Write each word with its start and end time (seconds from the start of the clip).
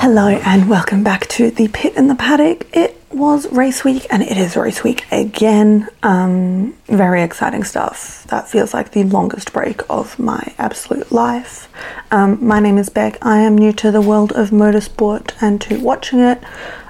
Hello 0.00 0.28
and 0.28 0.68
welcome 0.68 1.04
back 1.04 1.26
to 1.28 1.50
the 1.50 1.68
pit 1.68 1.96
in 1.96 2.08
the 2.08 2.14
paddock. 2.14 2.66
It 2.76 2.96
was 3.10 3.50
race 3.52 3.84
week 3.84 4.06
and 4.10 4.22
it 4.22 4.36
is 4.36 4.56
race 4.56 4.82
week 4.82 5.04
again. 5.12 5.88
Um, 6.02 6.74
very 6.86 7.22
exciting 7.22 7.62
stuff. 7.62 8.24
That 8.28 8.48
feels 8.48 8.74
like 8.74 8.92
the 8.92 9.04
longest 9.04 9.52
break 9.52 9.82
of 9.90 10.18
my 10.18 10.54
absolute 10.58 11.12
life. 11.12 11.68
Um, 12.10 12.44
my 12.44 12.58
name 12.58 12.78
is 12.78 12.88
Beck. 12.88 13.18
I 13.24 13.38
am 13.40 13.56
new 13.56 13.72
to 13.74 13.90
the 13.90 14.00
world 14.00 14.32
of 14.32 14.50
motorsport 14.50 15.34
and 15.40 15.60
to 15.62 15.78
watching 15.80 16.20
it. 16.20 16.42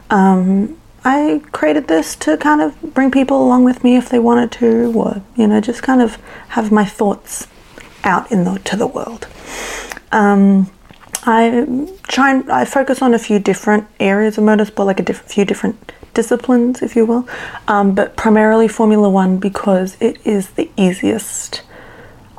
Um, 0.09 0.79
I 1.05 1.43
created 1.53 1.89
this 1.89 2.15
to 2.17 2.37
kind 2.37 2.61
of 2.61 2.95
bring 2.95 3.11
people 3.11 3.43
along 3.43 3.65
with 3.65 3.83
me 3.83 3.97
if 3.97 4.09
they 4.09 4.19
wanted 4.19 4.53
to, 4.53 4.93
or 4.95 5.23
you 5.37 5.47
know, 5.49 5.61
just 5.61 5.83
kind 5.83 6.01
of 6.01 6.17
have 6.51 6.71
my 6.71 6.85
thoughts 6.85 7.49
out 8.05 8.31
in 8.31 8.45
the 8.45 8.59
to 8.61 8.77
the 8.77 8.87
world. 8.87 9.27
Um, 10.13 10.71
I 11.25 11.89
try 12.09 12.33
and 12.33 12.51
I 12.51 12.65
focus 12.65 13.01
on 13.01 13.15
a 13.15 13.19
few 13.19 13.39
different 13.39 13.87
areas 14.01 14.39
of 14.39 14.45
motorsport, 14.45 14.87
like 14.87 15.01
a 15.01 15.03
diff- 15.05 15.21
few 15.23 15.45
different 15.45 15.93
disciplines, 16.15 16.83
if 16.83 16.97
you 16.97 17.07
will, 17.07 17.29
um, 17.69 17.95
but 17.95 18.17
primarily 18.17 18.69
Formula 18.69 19.09
One 19.09 19.39
because 19.39 19.97
it 20.01 20.19
is 20.27 20.51
the 20.51 20.71
easiest, 20.77 21.63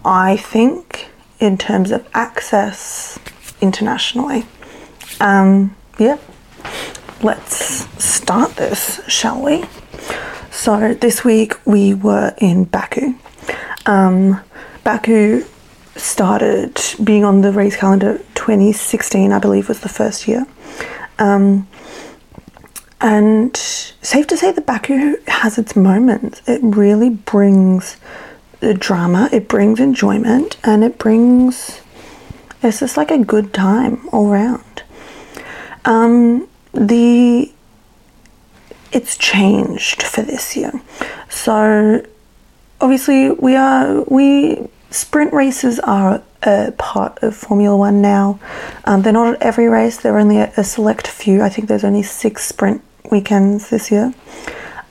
I 0.05 0.37
think, 0.37 1.09
in 1.39 1.57
terms 1.57 1.91
of 1.91 2.07
access 2.13 3.17
internationally. 3.61 4.45
Um, 5.19 5.75
yeah, 5.97 6.17
let's 7.21 7.55
start 8.03 8.55
this, 8.57 9.01
shall 9.07 9.41
we? 9.41 9.63
So 10.51 10.93
this 10.93 11.23
week 11.23 11.53
we 11.65 11.93
were 11.93 12.33
in 12.37 12.65
Baku. 12.65 13.15
Um, 13.85 14.41
Baku 14.83 15.45
started 15.95 16.79
being 17.03 17.23
on 17.23 17.41
the 17.41 17.51
race 17.51 17.75
calendar 17.75 18.17
2016 18.35 19.31
i 19.31 19.39
believe 19.39 19.67
was 19.67 19.81
the 19.81 19.89
first 19.89 20.27
year. 20.27 20.45
Um, 21.19 21.67
and 22.99 23.55
safe 23.55 24.27
to 24.27 24.37
say 24.37 24.51
that 24.51 24.65
baku 24.65 25.17
has 25.27 25.57
its 25.57 25.75
moments. 25.75 26.41
It 26.47 26.61
really 26.63 27.09
brings 27.09 27.97
the 28.63 28.73
drama 28.73 29.27
it 29.33 29.49
brings 29.49 29.77
enjoyment 29.81 30.55
and 30.63 30.85
it 30.85 30.97
brings 30.97 31.81
it's 32.61 32.79
just 32.79 32.95
like 32.95 33.11
a 33.11 33.17
good 33.17 33.53
time 33.53 34.07
all 34.13 34.29
round. 34.29 34.83
Um, 35.83 36.47
the 36.71 37.51
it's 38.93 39.17
changed 39.17 40.03
for 40.03 40.21
this 40.21 40.55
year. 40.55 40.71
So 41.29 42.05
obviously 42.79 43.31
we 43.31 43.55
are 43.57 44.03
we 44.03 44.69
sprint 44.93 45.33
races 45.33 45.79
are 45.79 46.21
a 46.43 46.71
part 46.77 47.21
of 47.23 47.35
Formula 47.35 47.75
One 47.75 48.01
now. 48.01 48.39
Um, 48.85 49.01
they're 49.01 49.13
not 49.13 49.35
at 49.35 49.41
every 49.41 49.67
race, 49.67 49.97
they're 49.97 50.19
only 50.19 50.37
at 50.37 50.57
a 50.57 50.63
select 50.63 51.07
few. 51.07 51.41
I 51.41 51.49
think 51.49 51.67
there's 51.67 51.83
only 51.83 52.03
six 52.03 52.45
sprint 52.45 52.81
weekends 53.11 53.69
this 53.69 53.91
year. 53.91 54.13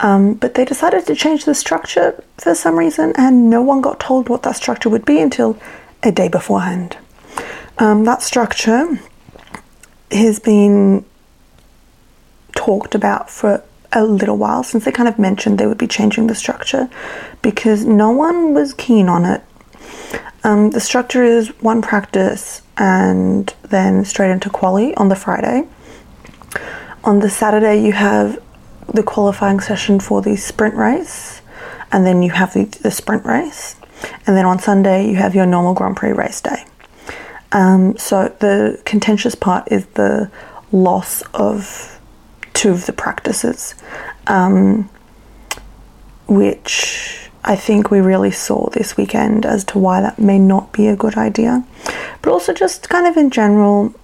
Um, 0.00 0.34
but 0.34 0.54
they 0.54 0.64
decided 0.64 1.06
to 1.06 1.14
change 1.14 1.44
the 1.44 1.54
structure 1.54 2.22
for 2.38 2.54
some 2.54 2.76
reason, 2.76 3.12
and 3.16 3.48
no 3.48 3.62
one 3.62 3.80
got 3.80 4.00
told 4.00 4.28
what 4.28 4.42
that 4.42 4.56
structure 4.56 4.88
would 4.88 5.04
be 5.04 5.20
until 5.20 5.56
a 6.02 6.10
day 6.10 6.28
beforehand. 6.28 6.96
Um, 7.78 8.04
that 8.04 8.22
structure 8.22 8.98
has 10.10 10.40
been 10.40 11.04
talked 12.54 12.94
about 12.94 13.30
for 13.30 13.62
a 13.92 14.04
little 14.04 14.36
while 14.36 14.62
since 14.62 14.84
they 14.84 14.92
kind 14.92 15.08
of 15.08 15.18
mentioned 15.18 15.58
they 15.58 15.66
would 15.66 15.78
be 15.78 15.86
changing 15.86 16.26
the 16.26 16.34
structure 16.34 16.88
because 17.42 17.84
no 17.84 18.10
one 18.10 18.54
was 18.54 18.74
keen 18.74 19.08
on 19.08 19.24
it 19.24 19.42
um, 20.44 20.70
the 20.70 20.80
structure 20.80 21.22
is 21.22 21.48
one 21.60 21.82
practice 21.82 22.62
and 22.76 23.54
then 23.62 24.04
straight 24.04 24.30
into 24.30 24.50
quali 24.50 24.94
on 24.96 25.08
the 25.08 25.16
Friday. 25.16 25.66
On 27.04 27.20
the 27.20 27.30
Saturday, 27.30 27.84
you 27.84 27.92
have 27.92 28.42
the 28.92 29.02
qualifying 29.02 29.60
session 29.60 30.00
for 30.00 30.22
the 30.22 30.36
sprint 30.36 30.74
race, 30.74 31.42
and 31.90 32.06
then 32.06 32.22
you 32.22 32.30
have 32.30 32.52
the, 32.54 32.64
the 32.64 32.90
sprint 32.90 33.24
race. 33.24 33.76
And 34.26 34.36
then 34.36 34.44
on 34.44 34.58
Sunday, 34.58 35.08
you 35.08 35.16
have 35.16 35.34
your 35.34 35.46
normal 35.46 35.74
Grand 35.74 35.96
Prix 35.96 36.12
race 36.12 36.40
day. 36.40 36.64
Um, 37.52 37.96
so 37.98 38.34
the 38.40 38.80
contentious 38.84 39.34
part 39.34 39.70
is 39.70 39.86
the 39.86 40.30
loss 40.72 41.22
of 41.34 42.00
two 42.54 42.70
of 42.70 42.86
the 42.86 42.92
practices, 42.92 43.74
um, 44.26 44.88
which 46.26 47.30
I 47.44 47.56
think 47.56 47.90
we 47.90 48.00
really 48.00 48.30
saw 48.30 48.70
this 48.70 48.96
weekend 48.96 49.44
as 49.44 49.64
to 49.64 49.78
why 49.78 50.00
that 50.00 50.18
may 50.18 50.38
not 50.38 50.72
be 50.72 50.86
a 50.86 50.96
good 50.96 51.16
idea. 51.16 51.64
But 52.20 52.30
also, 52.30 52.52
just 52.52 52.88
kind 52.88 53.06
of 53.06 53.16
in 53.16 53.30
general, 53.30 53.94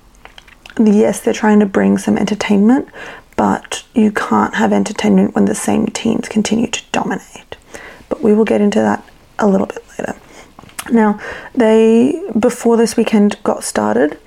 yes, 0.79 1.21
they're 1.21 1.35
trying 1.35 1.61
to 1.61 1.67
bring 1.67 1.99
some 1.99 2.19
entertainment, 2.19 2.89
but 3.37 3.85
you 3.95 4.11
can't 4.11 4.55
have 4.57 4.73
entertainment 4.73 5.35
when 5.35 5.45
the 5.45 5.55
same 5.55 5.87
teams 5.87 6.29
continue 6.29 6.67
to 6.67 6.83
dominate. 6.91 7.57
But 8.09 8.23
we 8.23 8.35
will 8.35 8.45
get 8.45 8.61
into 8.61 8.81
that 8.81 9.05
a 9.39 9.47
little 9.47 9.67
bit 9.67 9.85
later. 9.97 10.17
Now, 10.91 11.21
they, 11.55 12.21
before 12.39 12.77
this 12.77 12.97
weekend 12.97 13.41
got 13.45 13.63
started, 13.63 14.19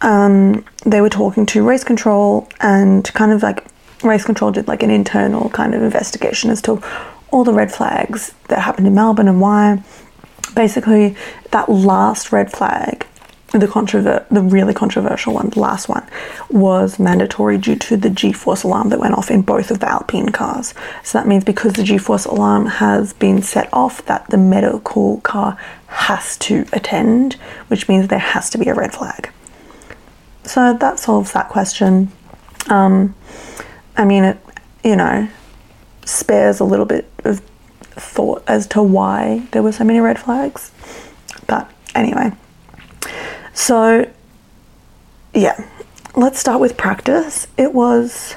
um, 0.00 0.64
they 0.84 1.00
were 1.00 1.10
talking 1.10 1.44
to 1.46 1.62
race 1.62 1.84
control 1.84 2.48
and 2.60 3.04
kind 3.14 3.32
of 3.32 3.42
like 3.42 3.64
race 4.02 4.24
control 4.24 4.50
did 4.50 4.68
like 4.68 4.82
an 4.82 4.90
internal 4.90 5.48
kind 5.50 5.74
of 5.74 5.82
investigation 5.82 6.50
as 6.50 6.60
to 6.62 6.76
all 7.34 7.42
the 7.42 7.52
red 7.52 7.72
flags 7.72 8.32
that 8.46 8.60
happened 8.60 8.86
in 8.86 8.94
Melbourne 8.94 9.26
and 9.26 9.40
why. 9.40 9.82
Basically, 10.54 11.16
that 11.50 11.68
last 11.68 12.30
red 12.30 12.52
flag, 12.52 13.08
the 13.50 13.66
controver- 13.66 14.24
the 14.30 14.40
really 14.40 14.72
controversial 14.72 15.34
one, 15.34 15.50
the 15.50 15.58
last 15.58 15.88
one, 15.88 16.06
was 16.48 17.00
mandatory 17.00 17.58
due 17.58 17.74
to 17.74 17.96
the 17.96 18.08
G-force 18.08 18.62
alarm 18.62 18.90
that 18.90 19.00
went 19.00 19.14
off 19.14 19.32
in 19.32 19.42
both 19.42 19.72
of 19.72 19.80
the 19.80 19.88
Alpine 19.88 20.28
cars. 20.28 20.74
So 21.02 21.18
that 21.18 21.26
means 21.26 21.42
because 21.42 21.72
the 21.72 21.82
G-force 21.82 22.24
alarm 22.24 22.66
has 22.66 23.12
been 23.12 23.42
set 23.42 23.68
off, 23.72 24.06
that 24.06 24.30
the 24.30 24.38
medical 24.38 25.20
car 25.22 25.58
has 25.88 26.36
to 26.38 26.64
attend, 26.72 27.34
which 27.66 27.88
means 27.88 28.06
there 28.06 28.20
has 28.20 28.48
to 28.50 28.58
be 28.58 28.68
a 28.68 28.74
red 28.74 28.92
flag. 28.92 29.30
So 30.44 30.72
that 30.72 31.00
solves 31.00 31.32
that 31.32 31.48
question. 31.48 32.12
Um, 32.68 33.16
I 33.96 34.04
mean, 34.04 34.22
it, 34.22 34.38
you 34.84 34.94
know, 34.94 35.28
spares 36.04 36.60
a 36.60 36.64
little 36.64 36.86
bit 36.86 37.10
of 37.24 37.40
thought 37.80 38.42
as 38.46 38.66
to 38.68 38.82
why 38.82 39.46
there 39.52 39.62
were 39.62 39.72
so 39.72 39.84
many 39.84 40.00
red 40.00 40.18
flags. 40.18 40.70
But 41.46 41.70
anyway, 41.94 42.32
so 43.52 44.10
yeah, 45.32 45.64
let's 46.14 46.38
start 46.38 46.60
with 46.60 46.76
practice. 46.76 47.46
It 47.56 47.72
was, 47.74 48.36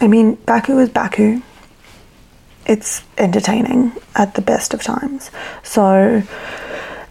I 0.00 0.08
mean, 0.08 0.34
Baku 0.46 0.78
is 0.78 0.88
Baku. 0.88 1.42
It's 2.66 3.02
entertaining 3.16 3.92
at 4.14 4.34
the 4.34 4.42
best 4.42 4.74
of 4.74 4.82
times. 4.82 5.30
So 5.62 6.22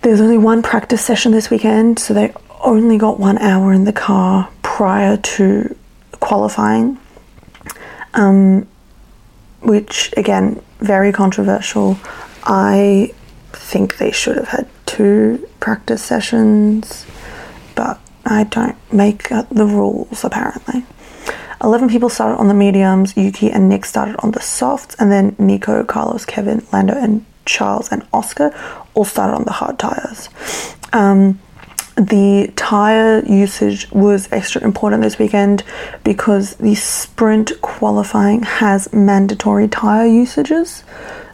there's 0.01 0.21
only 0.21 0.37
one 0.37 0.61
practice 0.61 1.03
session 1.03 1.31
this 1.31 1.49
weekend, 1.49 1.97
so 1.97 2.13
they 2.13 2.33
only 2.61 2.97
got 2.97 3.19
one 3.19 3.37
hour 3.39 3.73
in 3.73 3.85
the 3.85 3.93
car 3.93 4.49
prior 4.61 5.17
to 5.17 5.75
qualifying. 6.19 6.99
Um, 8.13 8.67
which 9.61 10.13
again, 10.17 10.61
very 10.79 11.11
controversial. 11.11 11.97
I 12.43 13.13
think 13.53 13.97
they 13.97 14.11
should 14.11 14.37
have 14.37 14.49
had 14.49 14.67
two 14.85 15.47
practice 15.59 16.03
sessions, 16.03 17.05
but 17.75 17.99
I 18.25 18.43
don't 18.45 18.77
make 18.91 19.29
the 19.29 19.65
rules 19.65 20.23
apparently. 20.23 20.85
11 21.63 21.89
people 21.89 22.09
started 22.09 22.37
on 22.37 22.47
the 22.47 22.53
mediums, 22.53 23.17
Yuki 23.17 23.51
and 23.51 23.67
Nick 23.67 23.85
started 23.85 24.15
on 24.19 24.31
the 24.31 24.41
softs, 24.41 24.95
and 24.99 25.11
then 25.11 25.35
Nico, 25.39 25.83
Carlos, 25.83 26.23
Kevin, 26.23 26.65
Lando, 26.71 26.93
and 26.93 27.25
Charles 27.45 27.91
and 27.91 28.05
Oscar 28.13 28.53
all 28.93 29.05
started 29.05 29.33
on 29.33 29.43
the 29.43 29.53
hard 29.53 29.79
tires. 29.79 30.29
Um, 30.93 31.39
the 31.97 32.51
tire 32.55 33.23
usage 33.25 33.89
was 33.91 34.31
extra 34.31 34.63
important 34.63 35.01
this 35.01 35.17
weekend 35.17 35.63
because 36.03 36.53
the 36.55 36.75
sprint 36.75 37.59
qualifying 37.61 38.43
has 38.43 38.93
mandatory 38.93 39.67
tire 39.67 40.05
usages. 40.05 40.83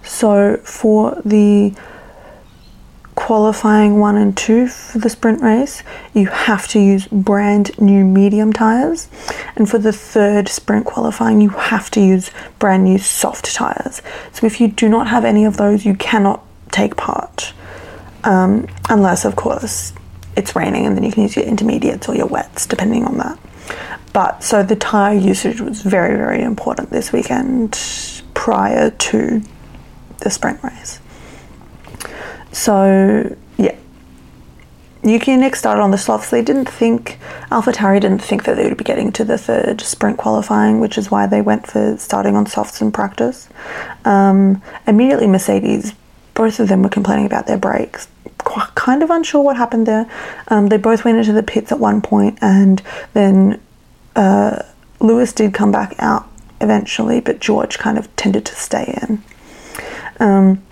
So 0.04 0.58
for 0.64 1.22
the 1.26 1.76
qualifying 3.16 4.00
one 4.00 4.16
and 4.16 4.36
two 4.36 4.68
for 4.68 5.00
the 5.00 5.10
sprint 5.10 5.42
race, 5.42 5.84
you 6.14 6.28
have 6.28 6.68
to 6.70 6.80
use 6.80 7.08
brand 7.08 7.78
new 7.80 8.06
medium 8.06 8.54
tires. 8.54 9.10
And 9.56 9.70
for 9.70 9.78
the 9.78 9.94
third 9.94 10.48
sprint 10.48 10.86
qualifying, 10.86 11.42
you 11.42 11.50
have 11.50 11.92
to 11.92 12.02
use 12.02 12.32
brand 12.60 12.86
new 12.86 12.98
soft 12.98 13.54
tires. 13.54 14.02
So 14.32 14.48
if 14.48 14.62
you 14.62 14.70
do 14.70 14.88
not 14.88 15.08
have 15.08 15.26
any 15.26 15.44
of 15.44 15.58
those, 15.58 15.86
you 15.86 15.94
cannot 15.96 16.44
take 16.72 16.96
part. 16.96 17.54
Um, 18.24 18.68
unless, 18.90 19.26
of 19.26 19.36
course, 19.36 19.94
it's 20.36 20.56
raining 20.56 20.86
and 20.86 20.96
then 20.96 21.04
you 21.04 21.12
can 21.12 21.24
use 21.24 21.36
your 21.36 21.46
intermediates 21.46 22.08
or 22.10 22.16
your 22.16 22.28
wets 22.28 22.66
depending 22.66 23.06
on 23.06 23.18
that. 23.18 23.40
But 24.14 24.44
so 24.44 24.62
the 24.62 24.76
tire 24.76 25.18
usage 25.18 25.60
was 25.60 25.82
very, 25.82 26.16
very 26.16 26.42
important 26.42 26.92
this 26.92 27.12
weekend 27.12 27.80
prior 28.34 28.92
to 28.92 29.42
the 30.20 30.30
sprint 30.30 30.64
race. 30.64 31.00
So, 32.52 33.36
yeah, 33.58 33.76
Yuki 35.04 35.36
Nick 35.36 35.56
started 35.56 35.82
on 35.82 35.90
the 35.90 35.98
softs. 35.98 36.30
They 36.30 36.44
didn't 36.44 36.70
think, 36.70 37.18
AlphaTauri 37.52 38.00
didn't 38.00 38.22
think 38.22 38.44
that 38.44 38.56
they 38.56 38.68
would 38.68 38.78
be 38.78 38.84
getting 38.84 39.12
to 39.14 39.26
the 39.26 39.40
third 39.40 39.82
sprint 39.82 40.18
qualifying, 40.18 40.80
which 40.80 40.98
is 40.98 41.10
why 41.10 41.26
they 41.26 41.42
went 41.42 41.66
for 41.66 41.98
starting 41.98 42.36
on 42.36 42.46
softs 42.46 42.82
in 42.82 42.92
practice. 42.92 43.50
Um, 44.06 44.62
immediately, 44.86 45.26
Mercedes, 45.26 45.94
both 46.34 46.60
of 46.60 46.68
them 46.68 46.84
were 46.84 46.90
complaining 46.90 47.26
about 47.26 47.48
their 47.48 47.58
brakes. 47.58 48.08
Kind 48.76 49.04
of 49.04 49.10
unsure 49.10 49.42
what 49.42 49.58
happened 49.58 49.88
there. 49.88 50.10
Um, 50.50 50.68
they 50.68 50.78
both 50.78 51.06
went 51.06 51.18
into 51.18 51.34
the 51.34 51.44
pits 51.44 51.72
at 51.72 51.80
one 51.80 52.02
point, 52.02 52.38
and 52.42 52.82
then 53.14 53.62
uh, 54.16 54.64
Lewis 55.00 55.34
did 55.34 55.54
come 55.54 55.72
back 55.72 55.96
out 56.00 56.28
eventually, 56.62 57.20
but 57.20 57.40
George 57.40 57.78
kind 57.78 57.98
of 57.98 58.14
tended 58.16 58.46
to 58.46 58.56
stay 58.56 58.98
in. 59.02 59.24
Um, 60.20 60.64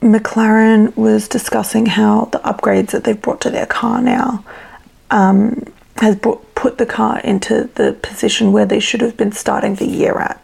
McLaren 0.00 0.96
was 0.96 1.28
discussing 1.28 1.86
how 1.86 2.26
the 2.26 2.38
upgrades 2.38 2.90
that 2.90 3.04
they've 3.04 3.20
brought 3.20 3.40
to 3.42 3.50
their 3.50 3.66
car 3.66 4.00
now 4.00 4.44
um, 5.10 5.64
has 5.96 6.16
brought, 6.16 6.54
put 6.54 6.78
the 6.78 6.86
car 6.86 7.18
into 7.20 7.68
the 7.74 7.94
position 8.02 8.52
where 8.52 8.66
they 8.66 8.80
should 8.80 9.00
have 9.00 9.16
been 9.16 9.32
starting 9.32 9.74
the 9.74 9.86
year 9.86 10.18
at. 10.18 10.42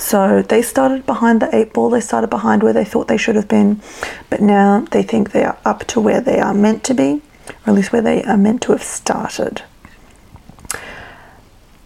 So 0.00 0.40
they 0.40 0.62
started 0.62 1.04
behind 1.04 1.42
the 1.42 1.54
eight 1.54 1.74
ball, 1.74 1.90
they 1.90 2.00
started 2.00 2.30
behind 2.30 2.62
where 2.62 2.72
they 2.72 2.86
thought 2.86 3.06
they 3.06 3.18
should 3.18 3.36
have 3.36 3.48
been, 3.48 3.82
but 4.30 4.40
now 4.40 4.80
they 4.90 5.02
think 5.02 5.32
they 5.32 5.44
are 5.44 5.58
up 5.62 5.86
to 5.88 6.00
where 6.00 6.22
they 6.22 6.40
are 6.40 6.54
meant 6.54 6.82
to 6.84 6.94
be, 6.94 7.20
or 7.48 7.70
at 7.70 7.74
least 7.74 7.92
where 7.92 8.00
they 8.00 8.24
are 8.24 8.38
meant 8.38 8.62
to 8.62 8.72
have 8.72 8.82
started. 8.82 9.62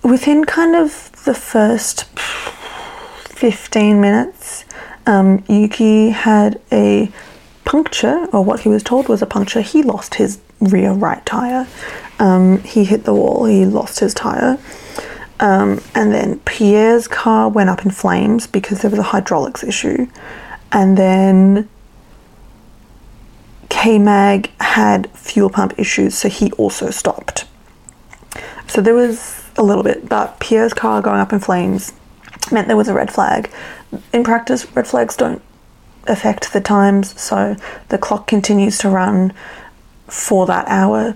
Within 0.05 0.44
kind 0.44 0.76
of 0.76 1.11
the 1.25 1.34
first 1.34 2.05
15 2.05 4.00
minutes, 4.00 4.64
um, 5.06 5.43
Yuki 5.49 6.10
had 6.10 6.60
a 6.70 7.10
puncture, 7.64 8.26
or 8.32 8.44
what 8.44 8.60
he 8.60 8.69
was 8.69 8.84
told 8.84 9.08
was 9.08 9.22
a 9.22 9.26
puncture. 9.26 9.60
He 9.60 9.82
lost 9.82 10.14
his 10.14 10.38
rear 10.60 10.93
right 10.93 11.26
tire. 11.26 11.67
Um, 12.20 12.58
he 12.62 12.84
hit 12.84 13.05
the 13.05 13.14
wall, 13.14 13.46
he 13.46 13.67
lost 13.67 13.99
his 13.99 14.14
tire. 14.14 14.56
Um, 15.44 15.82
and 15.94 16.11
then 16.11 16.38
Pierre's 16.46 17.06
car 17.06 17.50
went 17.50 17.69
up 17.69 17.85
in 17.85 17.91
flames 17.91 18.46
because 18.46 18.81
there 18.81 18.91
was 18.91 18.99
a 18.99 19.02
hydraulics 19.02 19.62
issue. 19.62 20.06
And 20.73 20.96
then 20.96 21.69
K 23.69 23.99
Mag 23.99 24.50
had 24.58 25.11
fuel 25.11 25.50
pump 25.50 25.75
issues, 25.76 26.17
so 26.17 26.31
he 26.31 26.50
also 26.52 26.88
stopped. 26.88 27.44
So 28.69 28.81
there 28.81 28.94
was 28.94 29.44
a 29.56 29.62
little 29.62 29.82
bit, 29.82 30.08
but 30.08 30.41
Pierre's 30.41 30.73
car 30.73 31.02
going 31.02 31.20
up 31.20 31.31
in 31.31 31.41
flames 31.41 31.93
meant 32.50 32.67
there 32.67 32.76
was 32.79 32.88
a 32.88 32.94
red 32.94 33.12
flag. 33.12 33.50
In 34.14 34.25
practice, 34.25 34.75
red 34.75 34.87
flags 34.87 35.14
don't 35.14 35.43
affect 36.06 36.55
the 36.55 36.61
times, 36.62 37.20
so 37.20 37.55
the 37.91 37.99
clock 37.99 38.26
continues 38.26 38.79
to 38.79 38.88
run 38.88 39.35
for 40.06 40.46
that 40.46 40.67
hour. 40.69 41.14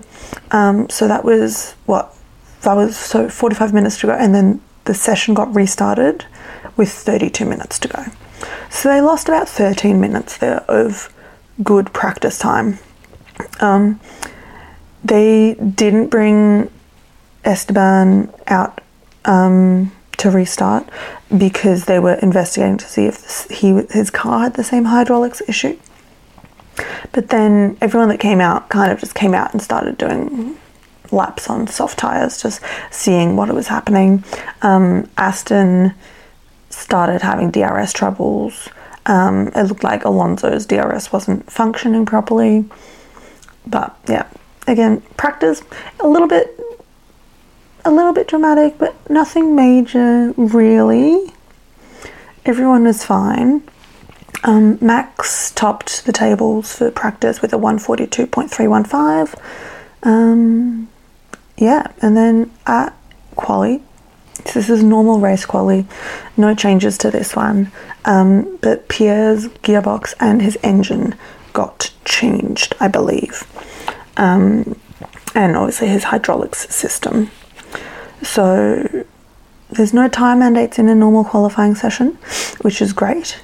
Um, 0.51 0.87
so 0.87 1.07
that 1.07 1.25
was 1.25 1.71
what 1.87 2.13
that 2.61 2.75
was 2.75 2.97
so 2.97 3.29
45 3.29 3.73
minutes 3.73 3.99
to 3.99 4.07
go, 4.07 4.13
and 4.13 4.33
then 4.33 4.61
the 4.85 4.93
session 4.93 5.33
got 5.33 5.53
restarted 5.53 6.25
with 6.75 6.91
32 6.91 7.45
minutes 7.45 7.79
to 7.79 7.87
go. 7.87 8.05
So 8.69 8.89
they 8.89 9.01
lost 9.01 9.27
about 9.27 9.49
13 9.49 9.99
minutes 9.99 10.37
there 10.37 10.61
of 10.67 11.13
good 11.63 11.93
practice 11.93 12.39
time. 12.39 12.79
Um, 13.59 13.99
they 15.03 15.55
didn't 15.55 16.07
bring 16.07 16.69
Esteban 17.43 18.33
out 18.47 18.81
um, 19.25 19.91
to 20.17 20.29
restart 20.29 20.87
because 21.35 21.85
they 21.85 21.99
were 21.99 22.15
investigating 22.15 22.77
to 22.77 22.85
see 22.85 23.05
if 23.05 23.49
he 23.49 23.83
his 23.91 24.09
car 24.09 24.41
had 24.41 24.55
the 24.55 24.63
same 24.63 24.85
hydraulics 24.85 25.41
issue. 25.47 25.77
But 27.11 27.29
then 27.29 27.77
everyone 27.81 28.09
that 28.09 28.19
came 28.19 28.41
out 28.41 28.69
kind 28.69 28.91
of 28.91 28.99
just 28.99 29.15
came 29.15 29.33
out 29.33 29.53
and 29.53 29.61
started 29.61 29.97
doing 29.97 30.57
laps 31.11 31.49
on 31.49 31.67
soft 31.67 31.99
tires, 31.99 32.41
just 32.41 32.61
seeing 32.91 33.35
what 33.35 33.53
was 33.53 33.67
happening. 33.67 34.23
Um, 34.61 35.09
Aston 35.17 35.93
started 36.69 37.21
having 37.21 37.51
DRS 37.51 37.93
troubles. 37.93 38.69
Um, 39.05 39.47
it 39.55 39.63
looked 39.63 39.83
like 39.83 40.05
Alonso's 40.05 40.65
DRS 40.65 41.11
wasn't 41.11 41.51
functioning 41.51 42.05
properly. 42.05 42.65
But 43.65 43.97
yeah, 44.07 44.27
again, 44.67 45.01
practice 45.17 45.61
a 45.99 46.07
little 46.07 46.27
bit 46.27 46.55
a 47.85 47.91
little 47.91 48.13
bit 48.13 48.27
dramatic, 48.27 48.77
but 48.77 49.09
nothing 49.09 49.55
major 49.55 50.33
really. 50.37 51.33
Everyone 52.45 52.83
was 52.83 53.03
fine. 53.05 53.63
Um, 54.43 54.77
Max 54.81 55.51
topped 55.51 56.05
the 56.05 56.13
tables 56.13 56.75
for 56.75 56.91
practice 56.91 57.41
with 57.41 57.53
a 57.53 57.57
142.315. 57.57 59.37
Um, 60.03 60.87
yeah, 61.59 61.91
and 62.01 62.15
then 62.15 62.51
at 62.65 62.95
quali, 63.35 63.81
so 64.45 64.53
this 64.53 64.69
is 64.69 64.81
normal 64.81 65.19
race 65.19 65.45
quali, 65.45 65.85
no 66.37 66.55
changes 66.55 66.97
to 66.99 67.11
this 67.11 67.35
one. 67.35 67.71
Um, 68.05 68.57
but 68.61 68.87
Pierre's 68.87 69.47
gearbox 69.63 70.13
and 70.19 70.41
his 70.41 70.57
engine 70.63 71.15
got 71.53 71.93
changed, 72.05 72.75
I 72.79 72.87
believe. 72.87 73.45
Um, 74.17 74.79
and 75.35 75.55
obviously 75.55 75.89
his 75.89 76.05
hydraulics 76.05 76.73
system. 76.73 77.29
So 78.23 79.05
there's 79.69 79.93
no 79.93 80.07
time 80.07 80.39
mandates 80.39 80.79
in 80.79 80.87
a 80.89 80.95
normal 80.95 81.25
qualifying 81.25 81.75
session, 81.75 82.17
which 82.61 82.81
is 82.81 82.93
great. 82.93 83.41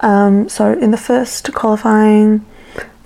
Um, 0.00 0.48
so 0.48 0.72
in 0.72 0.90
the 0.90 0.96
first 0.96 1.52
qualifying 1.52 2.44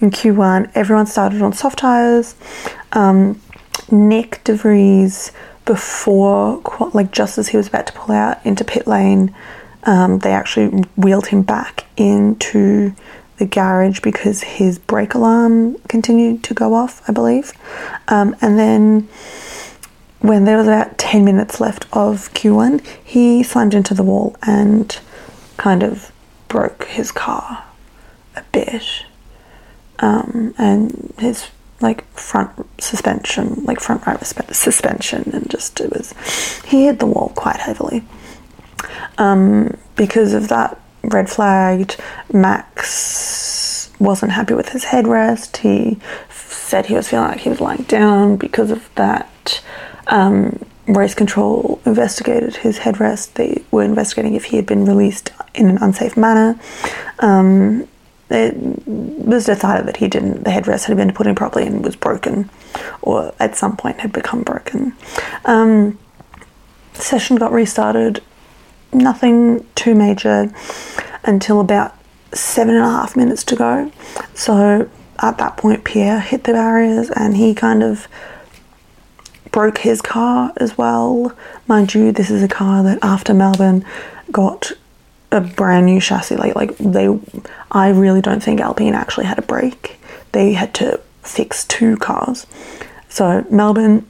in 0.00 0.10
Q1, 0.10 0.70
everyone 0.74 1.06
started 1.06 1.42
on 1.42 1.52
soft 1.52 1.80
tires. 1.80 2.34
Um, 2.92 3.40
Nyck 3.90 4.42
de 4.44 4.54
Vries, 4.54 5.32
before, 5.64 6.60
like 6.92 7.12
just 7.12 7.38
as 7.38 7.48
he 7.48 7.56
was 7.56 7.68
about 7.68 7.86
to 7.86 7.92
pull 7.92 8.14
out 8.14 8.44
into 8.44 8.64
pit 8.64 8.86
lane, 8.86 9.34
um, 9.84 10.18
they 10.18 10.32
actually 10.32 10.68
wheeled 10.96 11.28
him 11.28 11.42
back 11.42 11.86
into 11.96 12.94
the 13.38 13.46
garage 13.46 14.00
because 14.00 14.42
his 14.42 14.78
brake 14.78 15.14
alarm 15.14 15.76
continued 15.88 16.44
to 16.44 16.54
go 16.54 16.74
off, 16.74 17.02
I 17.08 17.12
believe. 17.12 17.52
Um, 18.08 18.36
and 18.40 18.58
then 18.58 19.08
when 20.20 20.44
there 20.44 20.56
was 20.56 20.66
about 20.66 20.98
10 20.98 21.24
minutes 21.24 21.60
left 21.60 21.84
of 21.92 22.32
Q1, 22.34 22.84
he 23.02 23.42
slammed 23.42 23.74
into 23.74 23.94
the 23.94 24.04
wall 24.04 24.36
and 24.42 24.98
kind 25.56 25.82
of 25.82 26.12
broke 26.48 26.84
his 26.84 27.10
car 27.10 27.64
a 28.36 28.42
bit. 28.52 29.04
Um, 29.98 30.54
and 30.58 31.14
his 31.18 31.48
like 31.82 32.06
front 32.12 32.50
suspension, 32.80 33.64
like 33.64 33.80
front 33.80 34.06
right 34.06 34.18
suspension, 34.24 35.30
and 35.32 35.50
just 35.50 35.80
it 35.80 35.90
was, 35.90 36.14
he 36.64 36.86
hit 36.86 36.98
the 36.98 37.06
wall 37.06 37.32
quite 37.34 37.56
heavily. 37.56 38.04
Um, 39.18 39.76
because 39.96 40.32
of 40.32 40.48
that, 40.48 40.80
red 41.04 41.28
flagged, 41.28 41.96
Max 42.32 43.90
wasn't 43.98 44.32
happy 44.32 44.54
with 44.54 44.70
his 44.70 44.84
headrest. 44.84 45.58
He 45.58 45.98
said 46.30 46.86
he 46.86 46.94
was 46.94 47.08
feeling 47.08 47.28
like 47.28 47.40
he 47.40 47.50
was 47.50 47.60
lying 47.60 47.82
down 47.82 48.36
because 48.36 48.70
of 48.70 48.88
that. 48.94 49.62
Um, 50.08 50.58
race 50.86 51.14
control 51.14 51.80
investigated 51.86 52.56
his 52.56 52.78
headrest. 52.80 53.34
They 53.34 53.64
were 53.70 53.84
investigating 53.84 54.34
if 54.34 54.46
he 54.46 54.56
had 54.56 54.66
been 54.66 54.84
released 54.84 55.30
in 55.54 55.68
an 55.68 55.78
unsafe 55.80 56.16
manner. 56.16 56.58
Um, 57.20 57.88
it 58.32 58.54
was 58.86 59.46
decided 59.46 59.86
that 59.86 59.98
he 59.98 60.08
didn't. 60.08 60.44
The 60.44 60.50
headrest 60.50 60.84
had 60.84 60.96
been 60.96 61.12
put 61.12 61.26
in 61.26 61.34
properly 61.34 61.66
and 61.66 61.84
was 61.84 61.96
broken, 61.96 62.50
or 63.02 63.34
at 63.38 63.56
some 63.56 63.76
point 63.76 64.00
had 64.00 64.12
become 64.12 64.42
broken. 64.42 64.94
Um, 65.44 65.98
session 66.94 67.36
got 67.36 67.52
restarted. 67.52 68.22
Nothing 68.92 69.66
too 69.74 69.94
major 69.94 70.52
until 71.24 71.60
about 71.60 71.96
seven 72.32 72.74
and 72.74 72.84
a 72.84 72.90
half 72.90 73.16
minutes 73.16 73.44
to 73.44 73.56
go. 73.56 73.92
So 74.34 74.90
at 75.18 75.38
that 75.38 75.56
point, 75.56 75.84
Pierre 75.84 76.20
hit 76.20 76.44
the 76.44 76.52
barriers 76.52 77.10
and 77.10 77.36
he 77.36 77.54
kind 77.54 77.82
of 77.82 78.08
broke 79.50 79.78
his 79.78 80.02
car 80.02 80.52
as 80.56 80.76
well. 80.76 81.36
Mind 81.66 81.94
you, 81.94 82.12
this 82.12 82.30
is 82.30 82.42
a 82.42 82.48
car 82.48 82.82
that 82.82 82.98
after 83.02 83.32
Melbourne 83.32 83.84
got 84.30 84.72
a 85.32 85.40
brand 85.40 85.86
new 85.86 86.00
chassis. 86.00 86.36
Like 86.36 86.54
like 86.54 86.76
they, 86.78 87.08
I 87.72 87.88
really 87.88 88.20
don't 88.20 88.42
think 88.42 88.60
Alpine 88.60 88.94
actually 88.94 89.26
had 89.26 89.38
a 89.38 89.42
break. 89.42 89.98
They 90.32 90.52
had 90.52 90.74
to 90.74 91.00
fix 91.22 91.64
two 91.64 91.96
cars. 91.96 92.46
So 93.08 93.44
Melbourne, 93.50 94.08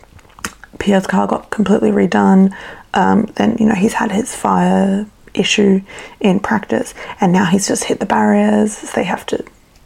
Pierre's 0.79 1.07
car 1.07 1.27
got 1.27 1.51
completely 1.51 1.91
redone. 1.91 2.55
Um, 2.95 3.27
then 3.37 3.57
you 3.59 3.67
know 3.67 3.75
he's 3.75 3.95
had 3.95 4.13
his 4.13 4.35
fire 4.35 5.07
issue 5.35 5.81
in 6.21 6.41
practice, 6.41 6.93
and 7.21 7.33
now 7.33 7.47
he's 7.47 7.67
just 7.69 7.85
hit 7.85 8.01
the 8.01 8.07
barriers. 8.07 8.77
So 8.77 8.89
they 8.95 9.05
have 9.05 9.25
to, 9.27 9.45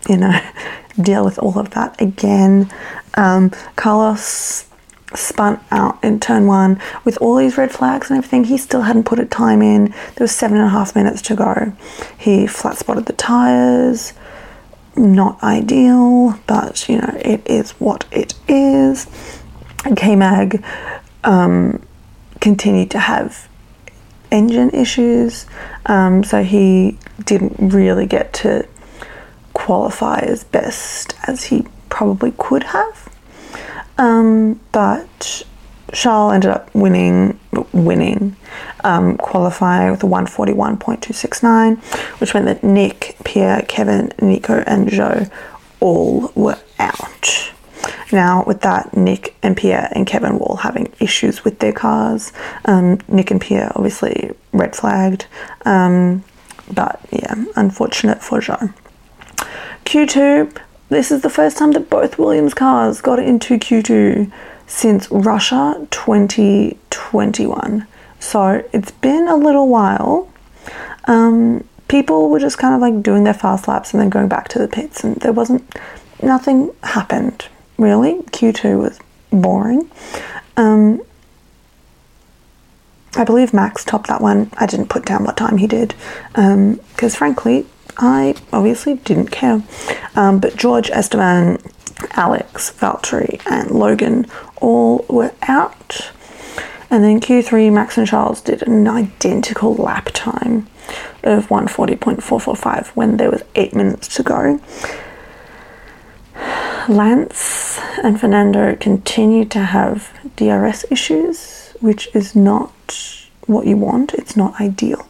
you 0.08 0.16
know, 0.16 0.40
deal 1.00 1.24
with 1.24 1.38
all 1.38 1.58
of 1.58 1.70
that 1.70 2.00
again. 2.00 2.72
Um, 3.14 3.50
Carlos 3.76 4.68
spun 5.14 5.60
out 5.70 6.02
in 6.02 6.18
turn 6.20 6.46
one 6.46 6.80
with 7.04 7.16
all 7.18 7.36
these 7.36 7.56
red 7.56 7.70
flags 7.70 8.10
and 8.10 8.18
everything. 8.18 8.44
He 8.44 8.58
still 8.58 8.82
hadn't 8.82 9.04
put 9.04 9.18
a 9.18 9.24
time 9.24 9.62
in. 9.62 9.86
There 9.86 10.24
was 10.24 10.32
seven 10.32 10.58
and 10.58 10.66
a 10.66 10.70
half 10.70 10.94
minutes 10.94 11.22
to 11.22 11.36
go. 11.36 11.72
He 12.18 12.46
flat 12.46 12.76
spotted 12.78 13.06
the 13.06 13.12
tires. 13.12 14.12
not 14.96 15.42
ideal, 15.42 16.38
but 16.46 16.88
you 16.88 16.98
know, 16.98 17.18
it 17.20 17.46
is 17.46 17.72
what 17.72 18.04
it 18.10 18.34
is. 18.48 19.06
K 19.96 20.16
Mag 20.16 20.64
um, 21.24 21.82
continued 22.40 22.90
to 22.92 22.98
have 22.98 23.48
engine 24.30 24.70
issues, 24.70 25.46
um, 25.86 26.24
so 26.24 26.42
he 26.42 26.98
didn't 27.24 27.72
really 27.72 28.06
get 28.06 28.32
to 28.32 28.66
qualify 29.52 30.18
as 30.18 30.44
best 30.44 31.14
as 31.26 31.44
he 31.44 31.66
probably 31.88 32.32
could 32.36 32.64
have. 32.64 33.05
Um, 33.98 34.60
but 34.72 35.44
Charles 35.92 36.34
ended 36.34 36.50
up 36.50 36.74
winning, 36.74 37.38
winning, 37.72 38.36
um, 38.84 39.16
qualifying 39.16 39.92
with 39.92 40.02
a 40.02 40.06
141.269, 40.06 41.78
which 42.20 42.34
meant 42.34 42.46
that 42.46 42.64
Nick, 42.64 43.16
Pierre, 43.24 43.62
Kevin, 43.62 44.12
Nico, 44.20 44.62
and 44.66 44.88
Zhou 44.88 45.30
all 45.80 46.32
were 46.34 46.58
out. 46.78 47.52
Now, 48.12 48.44
with 48.46 48.60
that, 48.60 48.96
Nick 48.96 49.36
and 49.42 49.56
Pierre 49.56 49.88
and 49.92 50.06
Kevin 50.06 50.34
were 50.34 50.46
all 50.46 50.56
having 50.56 50.92
issues 51.00 51.44
with 51.44 51.58
their 51.58 51.72
cars. 51.72 52.32
Um, 52.64 52.98
Nick 53.08 53.30
and 53.30 53.40
Pierre 53.40 53.72
obviously 53.74 54.30
red 54.52 54.76
flagged, 54.76 55.26
um, 55.64 56.22
but 56.72 57.00
yeah, 57.10 57.34
unfortunate 57.56 58.22
for 58.22 58.40
Zhou. 58.40 58.72
Q2, 59.84 60.56
this 60.88 61.10
is 61.10 61.22
the 61.22 61.30
first 61.30 61.58
time 61.58 61.72
that 61.72 61.90
both 61.90 62.18
Williams 62.18 62.54
cars 62.54 63.00
got 63.00 63.18
into 63.18 63.58
Q2 63.58 64.30
since 64.66 65.10
Russia 65.10 65.86
2021. 65.90 67.86
So 68.18 68.64
it's 68.72 68.90
been 68.92 69.28
a 69.28 69.36
little 69.36 69.68
while. 69.68 70.32
Um, 71.04 71.64
people 71.88 72.30
were 72.30 72.40
just 72.40 72.58
kind 72.58 72.74
of 72.74 72.80
like 72.80 73.02
doing 73.02 73.24
their 73.24 73.34
fast 73.34 73.68
laps 73.68 73.92
and 73.92 74.00
then 74.00 74.10
going 74.10 74.28
back 74.28 74.48
to 74.48 74.58
the 74.58 74.68
pits, 74.68 75.04
and 75.04 75.16
there 75.16 75.32
wasn't 75.32 75.64
nothing 76.22 76.72
happened 76.82 77.48
really. 77.78 78.22
Q2 78.22 78.80
was 78.80 78.98
boring. 79.30 79.90
Um, 80.56 81.02
I 83.16 83.24
believe 83.24 83.54
Max 83.54 83.84
topped 83.84 84.08
that 84.08 84.20
one. 84.20 84.50
I 84.58 84.66
didn't 84.66 84.88
put 84.88 85.04
down 85.06 85.24
what 85.24 85.36
time 85.36 85.58
he 85.58 85.66
did 85.66 85.94
because, 86.28 87.14
um, 87.14 87.18
frankly, 87.18 87.66
I 87.98 88.34
obviously 88.52 88.94
didn't 88.94 89.30
care. 89.30 89.62
Um, 90.14 90.38
but 90.38 90.56
George, 90.56 90.90
Esteban, 90.90 91.58
Alex, 92.12 92.70
Valtteri, 92.72 93.40
and 93.50 93.70
Logan 93.70 94.26
all 94.60 95.04
were 95.08 95.32
out. 95.42 96.12
And 96.90 97.02
then 97.02 97.20
Q3, 97.20 97.72
Max 97.72 97.98
and 97.98 98.06
Charles 98.06 98.40
did 98.40 98.62
an 98.62 98.86
identical 98.86 99.74
lap 99.74 100.10
time 100.12 100.68
of 101.24 101.48
140.445 101.48 102.88
when 102.88 103.16
there 103.16 103.30
was 103.30 103.42
eight 103.54 103.74
minutes 103.74 104.14
to 104.16 104.22
go. 104.22 104.60
Lance 106.88 107.80
and 108.02 108.20
Fernando 108.20 108.76
continued 108.76 109.50
to 109.50 109.58
have 109.58 110.12
DRS 110.36 110.84
issues, 110.90 111.74
which 111.80 112.08
is 112.14 112.36
not 112.36 112.72
what 113.46 113.66
you 113.66 113.76
want. 113.76 114.14
It's 114.14 114.36
not 114.36 114.60
ideal. 114.60 115.08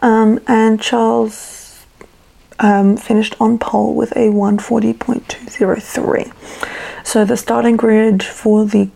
Um, 0.00 0.40
and 0.46 0.80
Charles 0.80 1.84
um, 2.58 2.96
finished 2.96 3.36
on 3.40 3.58
pole 3.58 3.94
with 3.94 4.12
a 4.12 4.30
140.203. 4.30 6.32
So 7.04 7.24
the 7.24 7.36
starting 7.36 7.76
grid 7.76 8.22
for 8.22 8.64
the 8.64 8.88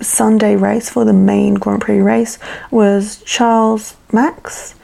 Sunday 0.00 0.56
race, 0.56 0.88
for 0.90 1.04
the 1.04 1.12
main 1.12 1.54
Grand 1.54 1.82
Prix 1.82 2.00
race, 2.00 2.38
was 2.70 3.22
Charles 3.24 3.96
Max, 4.12 4.74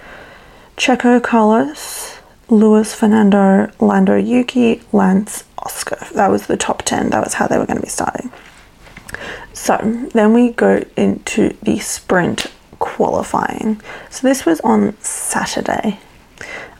Checo 0.76 1.22
Carlos, 1.22 2.18
Lewis 2.48 2.92
Fernando, 2.94 3.70
Lando 3.78 4.16
Yuki, 4.16 4.82
Lance 4.92 5.44
Oscar. 5.58 5.98
That 6.14 6.30
was 6.30 6.46
the 6.46 6.56
top 6.56 6.82
10. 6.82 7.10
That 7.10 7.24
was 7.24 7.34
how 7.34 7.46
they 7.46 7.58
were 7.58 7.66
going 7.66 7.78
to 7.78 7.82
be 7.82 7.88
starting. 7.88 8.32
So 9.52 10.08
then 10.12 10.32
we 10.32 10.50
go 10.50 10.82
into 10.96 11.56
the 11.62 11.78
sprint 11.78 12.50
qualifying. 12.82 13.80
So 14.10 14.26
this 14.26 14.44
was 14.44 14.60
on 14.60 15.00
Saturday, 15.00 16.00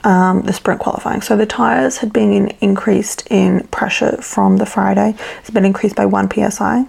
um, 0.02 0.42
the 0.42 0.52
sprint 0.52 0.80
qualifying. 0.80 1.22
So 1.22 1.36
the 1.36 1.46
tyres 1.46 1.98
had 1.98 2.12
been 2.12 2.48
increased 2.60 3.26
in 3.30 3.66
pressure 3.68 4.20
from 4.20 4.56
the 4.56 4.66
Friday. 4.66 5.14
It's 5.38 5.50
been 5.50 5.64
increased 5.64 5.94
by 5.94 6.06
1 6.06 6.28
psi. 6.50 6.84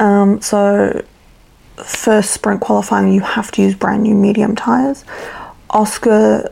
Um, 0.00 0.40
so 0.40 1.04
first 1.76 2.30
sprint 2.30 2.62
qualifying, 2.62 3.12
you 3.12 3.20
have 3.20 3.52
to 3.52 3.62
use 3.62 3.74
brand 3.74 4.02
new 4.02 4.14
medium 4.14 4.56
tyres. 4.56 5.04
Oscar 5.68 6.50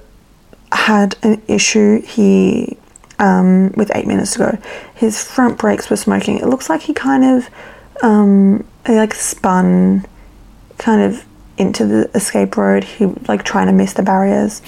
had 0.72 1.16
an 1.22 1.42
issue. 1.48 2.02
He 2.02 2.76
um, 3.18 3.72
with 3.72 3.90
eight 3.94 4.06
minutes 4.06 4.32
to 4.34 4.38
go. 4.38 4.58
His 4.94 5.22
front 5.22 5.58
brakes 5.58 5.90
were 5.90 5.96
smoking. 5.96 6.38
It 6.38 6.46
looks 6.46 6.68
like 6.68 6.82
he 6.82 6.94
kind 6.94 7.24
of 7.24 7.50
um, 8.02 8.66
he 8.86 8.94
like 8.94 9.14
spun 9.14 10.06
kind 10.78 11.02
of 11.02 11.24
into 11.60 11.84
the 11.84 12.10
escape 12.14 12.56
road. 12.56 12.82
He 12.84 13.06
like 13.28 13.44
trying 13.44 13.66
to 13.66 13.72
miss 13.72 13.92
the 13.92 14.02
barriers 14.02 14.62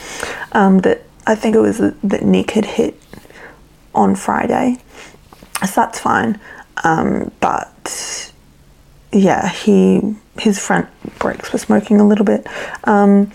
um, 0.52 0.80
that 0.80 1.02
I 1.26 1.34
think 1.34 1.56
it 1.56 1.60
was 1.60 1.78
that 1.78 2.22
Nick 2.22 2.50
had 2.52 2.66
hit 2.66 3.00
on 3.94 4.14
Friday. 4.14 4.76
So 5.64 5.72
that's 5.74 5.98
fine. 5.98 6.38
Um, 6.84 7.32
but 7.40 8.32
yeah, 9.10 9.48
he 9.48 10.14
his 10.38 10.58
front 10.58 10.88
brakes 11.18 11.52
were 11.52 11.58
smoking 11.58 11.98
a 11.98 12.06
little 12.06 12.24
bit. 12.24 12.46
Um, 12.84 13.32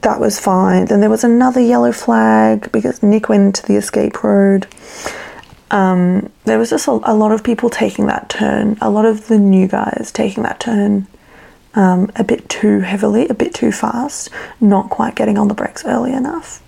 that 0.00 0.18
was 0.18 0.40
fine. 0.40 0.86
Then 0.86 1.00
there 1.00 1.10
was 1.10 1.24
another 1.24 1.60
yellow 1.60 1.92
flag 1.92 2.72
because 2.72 3.02
Nick 3.02 3.28
went 3.28 3.42
into 3.42 3.66
the 3.66 3.76
escape 3.76 4.24
road. 4.24 4.66
Um, 5.70 6.30
there 6.44 6.58
was 6.58 6.70
just 6.70 6.88
a, 6.88 6.92
a, 7.04 7.14
lot 7.14 7.32
of 7.32 7.44
people 7.44 7.70
taking 7.70 8.06
that 8.06 8.28
turn, 8.28 8.76
a 8.80 8.90
lot 8.90 9.04
of 9.04 9.28
the 9.28 9.38
new 9.38 9.68
guys 9.68 10.10
taking 10.12 10.42
that 10.42 10.58
turn 10.58 11.06
um, 11.74 12.10
a 12.16 12.24
bit 12.24 12.48
too 12.48 12.80
heavily, 12.80 13.28
a 13.28 13.34
bit 13.34 13.54
too 13.54 13.72
fast, 13.72 14.28
not 14.60 14.90
quite 14.90 15.14
getting 15.14 15.38
on 15.38 15.48
the 15.48 15.54
brakes 15.54 15.84
early 15.84 16.12
enough. 16.12 16.62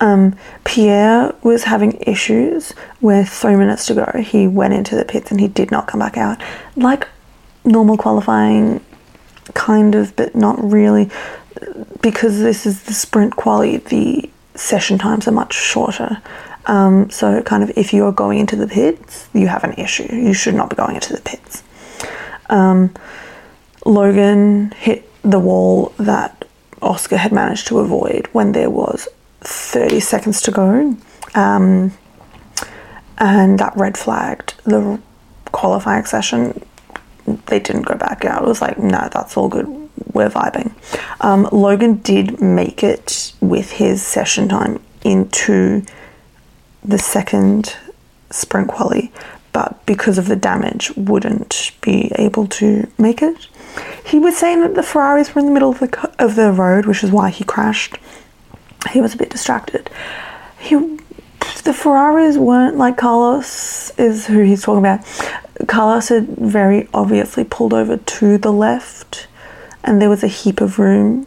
Um, 0.00 0.36
Pierre 0.64 1.34
was 1.42 1.64
having 1.64 2.00
issues 2.00 2.72
with 3.00 3.28
three 3.28 3.56
minutes 3.56 3.86
to 3.86 3.94
go. 3.94 4.20
He 4.20 4.46
went 4.46 4.74
into 4.74 4.94
the 4.94 5.04
pits 5.04 5.30
and 5.30 5.40
he 5.40 5.48
did 5.48 5.70
not 5.70 5.88
come 5.88 6.00
back 6.00 6.16
out. 6.16 6.40
Like 6.76 7.08
normal 7.64 7.96
qualifying, 7.96 8.84
kind 9.54 9.94
of, 9.94 10.14
but 10.14 10.34
not 10.36 10.56
really 10.62 11.10
because 12.00 12.38
this 12.38 12.66
is 12.66 12.84
the 12.84 12.92
sprint 12.92 13.36
quality, 13.36 13.78
the 13.78 14.30
session 14.54 14.98
times 14.98 15.26
are 15.26 15.32
much 15.32 15.54
shorter. 15.54 16.22
Um, 16.66 17.08
so, 17.10 17.42
kind 17.42 17.62
of, 17.62 17.70
if 17.76 17.92
you 17.92 18.04
are 18.04 18.12
going 18.12 18.38
into 18.38 18.56
the 18.56 18.66
pits, 18.66 19.28
you 19.32 19.46
have 19.46 19.64
an 19.64 19.72
issue. 19.74 20.08
You 20.10 20.34
should 20.34 20.54
not 20.54 20.70
be 20.70 20.76
going 20.76 20.96
into 20.96 21.14
the 21.14 21.22
pits. 21.22 21.62
Um, 22.50 22.94
Logan 23.84 24.72
hit 24.72 25.08
the 25.22 25.38
wall 25.38 25.92
that 25.98 26.44
Oscar 26.82 27.16
had 27.16 27.32
managed 27.32 27.66
to 27.68 27.78
avoid 27.78 28.28
when 28.32 28.52
there 28.52 28.70
was 28.70 29.08
30 29.40 30.00
seconds 30.00 30.40
to 30.42 30.50
go. 30.50 30.96
Um, 31.34 31.92
and 33.18 33.58
that 33.58 33.76
red 33.76 33.98
flagged 33.98 34.54
the 34.64 35.00
qualifying 35.52 36.04
session. 36.04 36.64
They 37.46 37.58
didn't 37.58 37.82
go 37.82 37.96
back 37.96 38.24
out. 38.24 38.42
It 38.42 38.48
was 38.48 38.62
like, 38.62 38.78
no, 38.78 39.08
that's 39.12 39.36
all 39.36 39.48
good 39.48 39.66
we're 40.12 40.30
vibing. 40.30 40.72
Um, 41.20 41.48
Logan 41.52 41.96
did 41.96 42.40
make 42.40 42.82
it 42.82 43.32
with 43.40 43.72
his 43.72 44.02
session 44.02 44.48
time 44.48 44.80
into 45.04 45.84
the 46.84 46.98
second 46.98 47.76
sprint 48.30 48.68
quali, 48.68 49.12
but 49.52 49.84
because 49.86 50.18
of 50.18 50.26
the 50.26 50.36
damage, 50.36 50.94
wouldn't 50.96 51.72
be 51.80 52.12
able 52.16 52.46
to 52.46 52.90
make 52.98 53.22
it. 53.22 53.48
He 54.04 54.18
was 54.18 54.36
saying 54.36 54.62
that 54.62 54.74
the 54.74 54.82
Ferraris 54.82 55.34
were 55.34 55.40
in 55.40 55.46
the 55.46 55.52
middle 55.52 55.70
of 55.70 55.80
the 55.80 56.12
of 56.18 56.34
the 56.34 56.52
road, 56.52 56.86
which 56.86 57.04
is 57.04 57.10
why 57.10 57.30
he 57.30 57.44
crashed. 57.44 57.98
He 58.90 59.00
was 59.00 59.14
a 59.14 59.16
bit 59.16 59.30
distracted. 59.30 59.90
He, 60.58 60.74
the 61.64 61.74
Ferraris 61.74 62.36
weren't 62.36 62.76
like 62.76 62.96
Carlos 62.96 63.90
is 63.98 64.26
who 64.26 64.40
he's 64.42 64.62
talking 64.62 64.78
about. 64.78 65.04
Carlos 65.66 66.08
had 66.08 66.28
very 66.28 66.88
obviously 66.94 67.44
pulled 67.44 67.74
over 67.74 67.96
to 67.96 68.38
the 68.38 68.52
left 68.52 69.26
and 69.84 70.00
there 70.00 70.10
was 70.10 70.22
a 70.22 70.28
heap 70.28 70.60
of 70.60 70.78
room, 70.78 71.26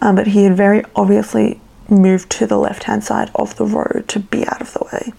um, 0.00 0.16
but 0.16 0.28
he 0.28 0.44
had 0.44 0.56
very 0.56 0.84
obviously 0.96 1.60
moved 1.88 2.30
to 2.30 2.46
the 2.46 2.58
left 2.58 2.84
hand 2.84 3.04
side 3.04 3.30
of 3.34 3.56
the 3.56 3.64
road 3.64 4.04
to 4.08 4.18
be 4.18 4.46
out 4.46 4.60
of 4.60 4.72
the 4.72 4.84
way. 4.92 5.12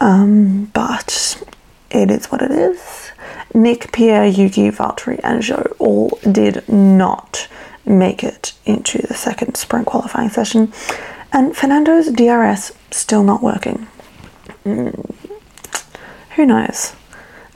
Um, 0.00 0.66
but 0.66 1.42
it 1.90 2.10
is 2.10 2.26
what 2.26 2.42
it 2.42 2.50
is. 2.50 3.03
Nick, 3.54 3.92
Pierre, 3.92 4.26
Yuki, 4.26 4.70
Valtteri, 4.70 5.20
and 5.22 5.42
Zhou 5.42 5.74
all 5.78 6.18
did 6.30 6.68
not 6.68 7.48
make 7.84 8.24
it 8.24 8.52
into 8.64 8.98
the 9.06 9.14
second 9.14 9.56
sprint 9.56 9.86
qualifying 9.86 10.30
session, 10.30 10.72
and 11.32 11.56
Fernando's 11.56 12.10
DRS 12.10 12.72
still 12.90 13.22
not 13.22 13.42
working. 13.42 13.86
Mm. 14.64 15.14
Who 16.36 16.46
knows? 16.46 16.94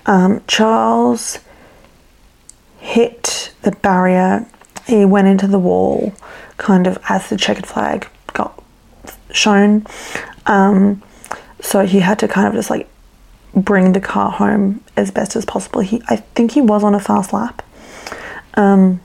Um, 0.06 0.42
Charles 0.46 1.40
hit 2.84 3.52
the 3.62 3.72
barrier. 3.72 4.46
He 4.86 5.04
went 5.04 5.26
into 5.26 5.46
the 5.46 5.58
wall, 5.58 6.12
kind 6.58 6.86
of 6.86 6.98
as 7.08 7.30
the 7.30 7.36
checkered 7.36 7.66
flag 7.66 8.08
got 8.34 8.62
shown. 9.32 9.86
Um, 10.46 11.02
so 11.60 11.86
he 11.86 12.00
had 12.00 12.18
to 12.18 12.28
kind 12.28 12.46
of 12.46 12.52
just 12.52 12.68
like 12.68 12.88
bring 13.54 13.94
the 13.94 14.00
car 14.00 14.30
home 14.30 14.84
as 14.96 15.10
best 15.10 15.34
as 15.34 15.46
possible. 15.46 15.80
He, 15.80 16.02
I 16.08 16.16
think 16.16 16.52
he 16.52 16.60
was 16.60 16.84
on 16.84 16.94
a 16.94 17.00
fast 17.00 17.32
lap, 17.32 17.62
um, 18.54 19.00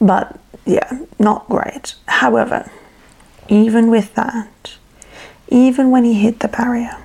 but 0.00 0.38
yeah, 0.64 0.88
not 1.18 1.48
great. 1.48 1.94
However, 2.06 2.70
even 3.48 3.90
with 3.90 4.14
that, 4.14 4.76
even 5.48 5.90
when 5.90 6.04
he 6.04 6.14
hit 6.14 6.40
the 6.40 6.48
barrier, 6.48 6.96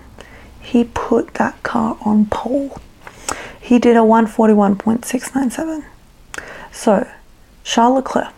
he 0.61 0.83
put 0.83 1.33
that 1.35 1.61
car 1.63 1.97
on 2.05 2.27
pole. 2.27 2.79
He 3.69 3.77
did 3.77 3.95
a 3.95 3.99
141.697. 3.99 5.85
So, 6.71 7.07
Charles 7.63 7.97
Leclerc 7.97 8.33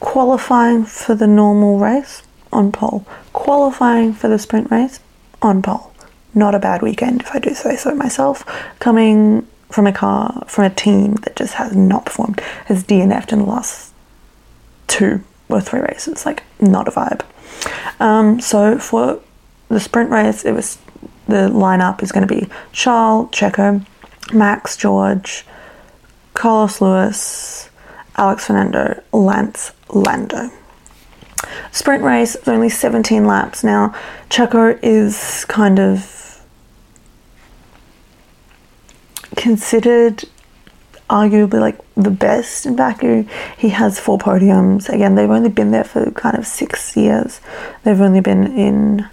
qualifying 0.00 0.86
for 0.86 1.14
the 1.14 1.26
normal 1.26 1.78
race 1.78 2.22
on 2.50 2.72
pole, 2.72 3.04
qualifying 3.34 4.14
for 4.14 4.28
the 4.28 4.38
sprint 4.38 4.70
race 4.70 5.00
on 5.42 5.60
pole. 5.60 5.92
Not 6.32 6.54
a 6.54 6.58
bad 6.58 6.80
weekend, 6.80 7.20
if 7.20 7.34
I 7.34 7.40
do 7.40 7.52
say 7.52 7.76
so 7.76 7.94
myself. 7.94 8.42
Coming 8.78 9.46
from 9.68 9.86
a 9.86 9.92
car, 9.92 10.42
from 10.48 10.64
a 10.64 10.70
team 10.70 11.16
that 11.16 11.36
just 11.36 11.52
has 11.54 11.76
not 11.76 12.06
performed, 12.06 12.40
has 12.64 12.84
DNF'd 12.84 13.34
in 13.34 13.40
the 13.40 13.44
last 13.44 13.92
two 14.86 15.22
or 15.50 15.60
three 15.60 15.80
races. 15.80 16.24
Like, 16.24 16.42
not 16.58 16.88
a 16.88 16.90
vibe. 16.90 17.20
Um, 18.00 18.40
so, 18.40 18.78
for 18.78 19.20
the 19.68 19.78
sprint 19.78 20.08
race, 20.08 20.42
it 20.46 20.52
was 20.52 20.78
the 21.28 21.50
lineup 21.50 22.02
is 22.02 22.12
going 22.12 22.26
to 22.26 22.34
be 22.34 22.48
Charles, 22.72 23.30
Checo, 23.30 23.84
Max, 24.32 24.76
George, 24.76 25.44
Carlos 26.34 26.80
Lewis, 26.80 27.70
Alex 28.16 28.46
Fernando, 28.46 29.02
Lance 29.12 29.72
Lando. 29.88 30.50
Sprint 31.70 32.04
race 32.04 32.36
is 32.36 32.48
only 32.48 32.68
17 32.68 33.26
laps. 33.26 33.64
Now, 33.64 33.94
Checo 34.30 34.78
is 34.82 35.44
kind 35.46 35.78
of 35.78 36.42
considered 39.36 40.24
arguably 41.10 41.60
like 41.60 41.78
the 41.94 42.10
best 42.10 42.64
in 42.64 42.76
Baku. 42.76 43.26
He 43.58 43.70
has 43.70 43.98
four 43.98 44.18
podiums. 44.18 44.88
Again, 44.88 45.14
they've 45.14 45.30
only 45.30 45.50
been 45.50 45.70
there 45.70 45.84
for 45.84 46.10
kind 46.12 46.36
of 46.36 46.46
six 46.46 46.96
years. 46.96 47.40
They've 47.82 48.00
only 48.00 48.20
been 48.20 48.46
in 48.56 49.08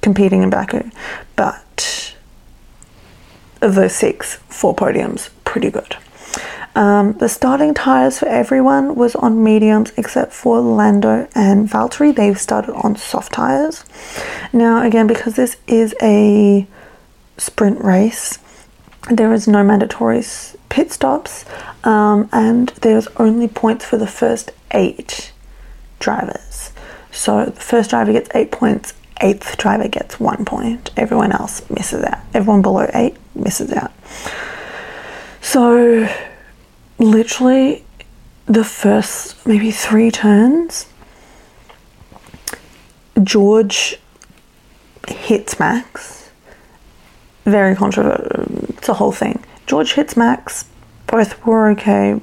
competing 0.00 0.42
in 0.42 0.50
Baku, 0.50 0.90
but 1.36 2.11
those 3.62 3.94
six, 3.94 4.36
four 4.48 4.74
podiums, 4.74 5.30
pretty 5.44 5.70
good. 5.70 5.96
Um, 6.74 7.12
the 7.18 7.28
starting 7.28 7.74
tyres 7.74 8.18
for 8.18 8.26
everyone 8.26 8.94
was 8.94 9.14
on 9.14 9.44
mediums 9.44 9.92
except 9.98 10.32
for 10.32 10.60
Lando 10.60 11.28
and 11.34 11.68
Valtteri. 11.68 12.14
They've 12.14 12.40
started 12.40 12.74
on 12.74 12.96
soft 12.96 13.32
tyres. 13.32 13.84
Now, 14.52 14.82
again, 14.82 15.06
because 15.06 15.36
this 15.36 15.58
is 15.66 15.94
a 16.00 16.66
sprint 17.36 17.82
race, 17.84 18.38
there 19.10 19.32
is 19.32 19.46
no 19.46 19.62
mandatory 19.62 20.22
pit 20.68 20.92
stops, 20.92 21.44
um, 21.84 22.28
and 22.32 22.68
there's 22.80 23.08
only 23.16 23.48
points 23.48 23.84
for 23.84 23.98
the 23.98 24.06
first 24.06 24.52
eight 24.70 25.32
drivers. 25.98 26.72
So 27.10 27.44
the 27.46 27.60
first 27.60 27.90
driver 27.90 28.12
gets 28.12 28.30
eight 28.34 28.50
points, 28.50 28.94
eighth 29.20 29.58
driver 29.58 29.88
gets 29.88 30.18
one 30.18 30.46
point. 30.46 30.90
Everyone 30.96 31.32
else 31.32 31.68
misses 31.68 32.02
out. 32.04 32.20
Everyone 32.32 32.62
below 32.62 32.88
eight 32.94 33.16
misses 33.34 33.72
out. 33.72 33.92
So 35.40 36.08
literally 36.98 37.84
the 38.46 38.64
first 38.64 39.46
maybe 39.46 39.70
three 39.70 40.10
turns, 40.10 40.86
George 43.22 43.98
hits 45.08 45.58
Max. 45.58 46.30
Very 47.44 47.74
controversial. 47.74 48.74
It's 48.76 48.88
a 48.88 48.94
whole 48.94 49.12
thing. 49.12 49.44
George 49.66 49.94
hits 49.94 50.16
Max. 50.16 50.64
Both 51.06 51.44
were 51.44 51.70
okay. 51.70 52.20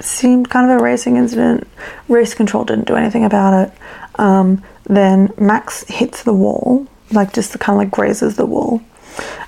Seemed 0.00 0.48
kind 0.48 0.70
of 0.70 0.80
a 0.80 0.82
racing 0.82 1.16
incident. 1.16 1.68
Race 2.08 2.34
control 2.34 2.64
didn't 2.64 2.86
do 2.86 2.96
anything 2.96 3.24
about 3.24 3.68
it. 3.68 3.72
Um, 4.18 4.62
then 4.84 5.32
Max 5.38 5.84
hits 5.88 6.22
the 6.22 6.34
wall, 6.34 6.86
like 7.12 7.32
just 7.32 7.58
kind 7.60 7.76
of 7.76 7.78
like 7.78 7.90
grazes 7.90 8.36
the 8.36 8.46
wall, 8.46 8.82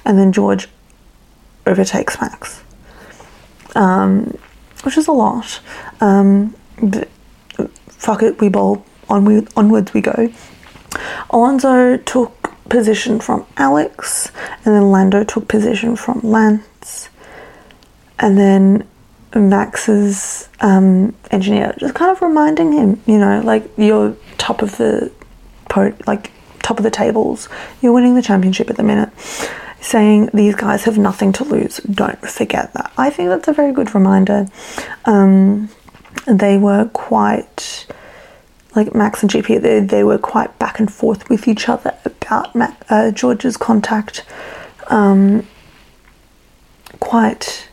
and 0.04 0.18
then 0.18 0.32
George 0.32 0.68
overtakes 1.66 2.20
Max 2.20 2.62
um, 3.74 4.36
which 4.84 4.96
is 4.96 5.08
a 5.08 5.12
lot. 5.12 5.60
Um, 6.00 6.54
but 6.82 7.08
fuck 7.88 8.22
it, 8.22 8.40
we 8.40 8.48
bowl 8.48 8.84
on 9.08 9.46
onwards 9.56 9.94
we 9.94 10.00
go. 10.00 10.32
Alonso 11.30 11.96
took 11.98 12.52
position 12.68 13.20
from 13.20 13.46
Alex, 13.56 14.30
and 14.64 14.74
then 14.74 14.90
Lando 14.90 15.24
took 15.24 15.48
position 15.48 15.96
from 15.96 16.20
Lance, 16.22 17.08
and 18.18 18.36
then 18.38 18.86
Max's 19.34 20.48
um, 20.60 21.14
engineer 21.30 21.74
just 21.78 21.94
kind 21.94 22.10
of 22.10 22.20
reminding 22.20 22.72
him, 22.72 23.00
you 23.06 23.18
know, 23.18 23.40
like 23.40 23.70
you're 23.78 24.16
top 24.38 24.62
of 24.62 24.76
the 24.76 25.10
like 26.06 26.30
top 26.62 26.78
of 26.78 26.84
the 26.84 26.90
tables, 26.90 27.48
you're 27.80 27.92
winning 27.92 28.14
the 28.14 28.22
championship 28.22 28.70
at 28.70 28.76
the 28.76 28.82
minute 28.82 29.10
saying 29.80 30.30
these 30.32 30.54
guys 30.54 30.84
have 30.84 30.96
nothing 30.96 31.32
to 31.32 31.44
lose. 31.44 31.78
Don't 31.78 32.20
forget 32.20 32.72
that. 32.74 32.92
I 32.96 33.10
think 33.10 33.28
that's 33.28 33.48
a 33.48 33.52
very 33.52 33.72
good 33.72 33.94
reminder. 33.94 34.46
Um, 35.04 35.68
they 36.26 36.56
were 36.56 36.88
quite 36.92 37.86
like 38.74 38.94
Max 38.94 39.22
and 39.22 39.30
GP. 39.30 39.60
They, 39.60 39.80
they 39.80 40.04
were 40.04 40.18
quite 40.18 40.58
back 40.58 40.78
and 40.78 40.92
forth 40.92 41.28
with 41.28 41.46
each 41.48 41.68
other 41.68 41.94
about 42.04 42.54
uh, 42.88 43.10
George's 43.10 43.56
contact. 43.56 44.24
Um, 44.86 45.46
quite, 47.00 47.68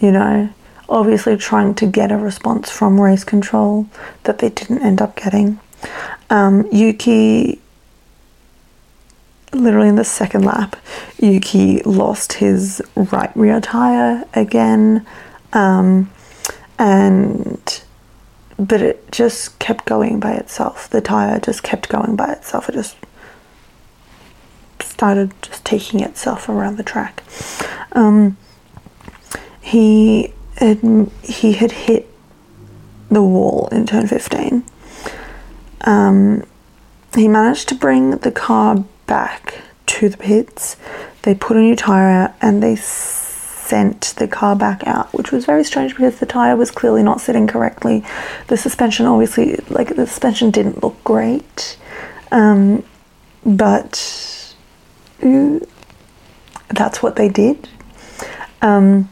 you 0.00 0.12
know, 0.12 0.50
obviously 0.88 1.36
trying 1.36 1.74
to 1.76 1.86
get 1.86 2.12
a 2.12 2.16
response 2.16 2.70
from 2.70 3.00
race 3.00 3.24
control 3.24 3.88
that 4.24 4.38
they 4.38 4.50
didn't 4.50 4.82
end 4.82 5.02
up 5.02 5.16
getting. 5.16 5.58
Um, 6.30 6.68
Yuki 6.70 7.60
literally 9.52 9.88
in 9.88 9.96
the 9.96 10.04
second 10.04 10.44
lap, 10.44 10.76
Yuki 11.18 11.82
lost 11.82 12.34
his 12.34 12.82
right 12.94 13.30
rear 13.34 13.60
tire 13.60 14.24
again, 14.34 15.06
um, 15.52 16.10
and 16.78 17.82
but 18.58 18.82
it 18.82 19.10
just 19.12 19.58
kept 19.58 19.84
going 19.84 20.18
by 20.18 20.32
itself. 20.32 20.90
The 20.90 21.00
tire 21.00 21.38
just 21.40 21.62
kept 21.62 21.88
going 21.88 22.16
by 22.16 22.32
itself. 22.32 22.68
It 22.68 22.72
just 22.72 22.96
started 24.80 25.32
just 25.42 25.64
taking 25.64 26.00
itself 26.00 26.48
around 26.48 26.76
the 26.76 26.82
track. 26.82 27.22
Um, 27.92 28.36
he 29.60 30.32
had, 30.56 31.10
he 31.22 31.52
had 31.52 31.72
hit 31.72 32.08
the 33.10 33.22
wall 33.22 33.68
in 33.70 33.86
turn 33.86 34.08
fifteen. 34.08 34.64
Um, 35.82 36.44
he 37.14 37.28
managed 37.28 37.68
to 37.68 37.74
bring 37.74 38.10
the 38.10 38.32
car 38.32 38.84
back 39.08 39.60
to 39.86 40.08
the 40.08 40.16
pits. 40.16 40.76
They 41.22 41.34
put 41.34 41.56
a 41.56 41.60
new 41.60 41.74
tyre 41.74 42.08
out 42.08 42.34
and 42.40 42.62
they 42.62 42.76
sent 42.76 44.14
the 44.16 44.28
car 44.28 44.54
back 44.54 44.86
out, 44.86 45.12
which 45.12 45.32
was 45.32 45.44
very 45.44 45.64
strange 45.64 45.92
because 45.92 46.20
the 46.20 46.26
tyre 46.26 46.56
was 46.56 46.70
clearly 46.70 47.02
not 47.02 47.20
sitting 47.20 47.48
correctly. 47.48 48.04
The 48.46 48.56
suspension, 48.56 49.06
obviously, 49.06 49.56
like 49.68 49.96
the 49.96 50.06
suspension 50.06 50.52
didn't 50.52 50.82
look 50.82 51.02
great, 51.02 51.76
um, 52.30 52.84
but 53.44 54.54
uh, 55.22 55.58
that's 56.68 57.02
what 57.02 57.16
they 57.16 57.28
did. 57.28 57.68
Um, 58.62 59.10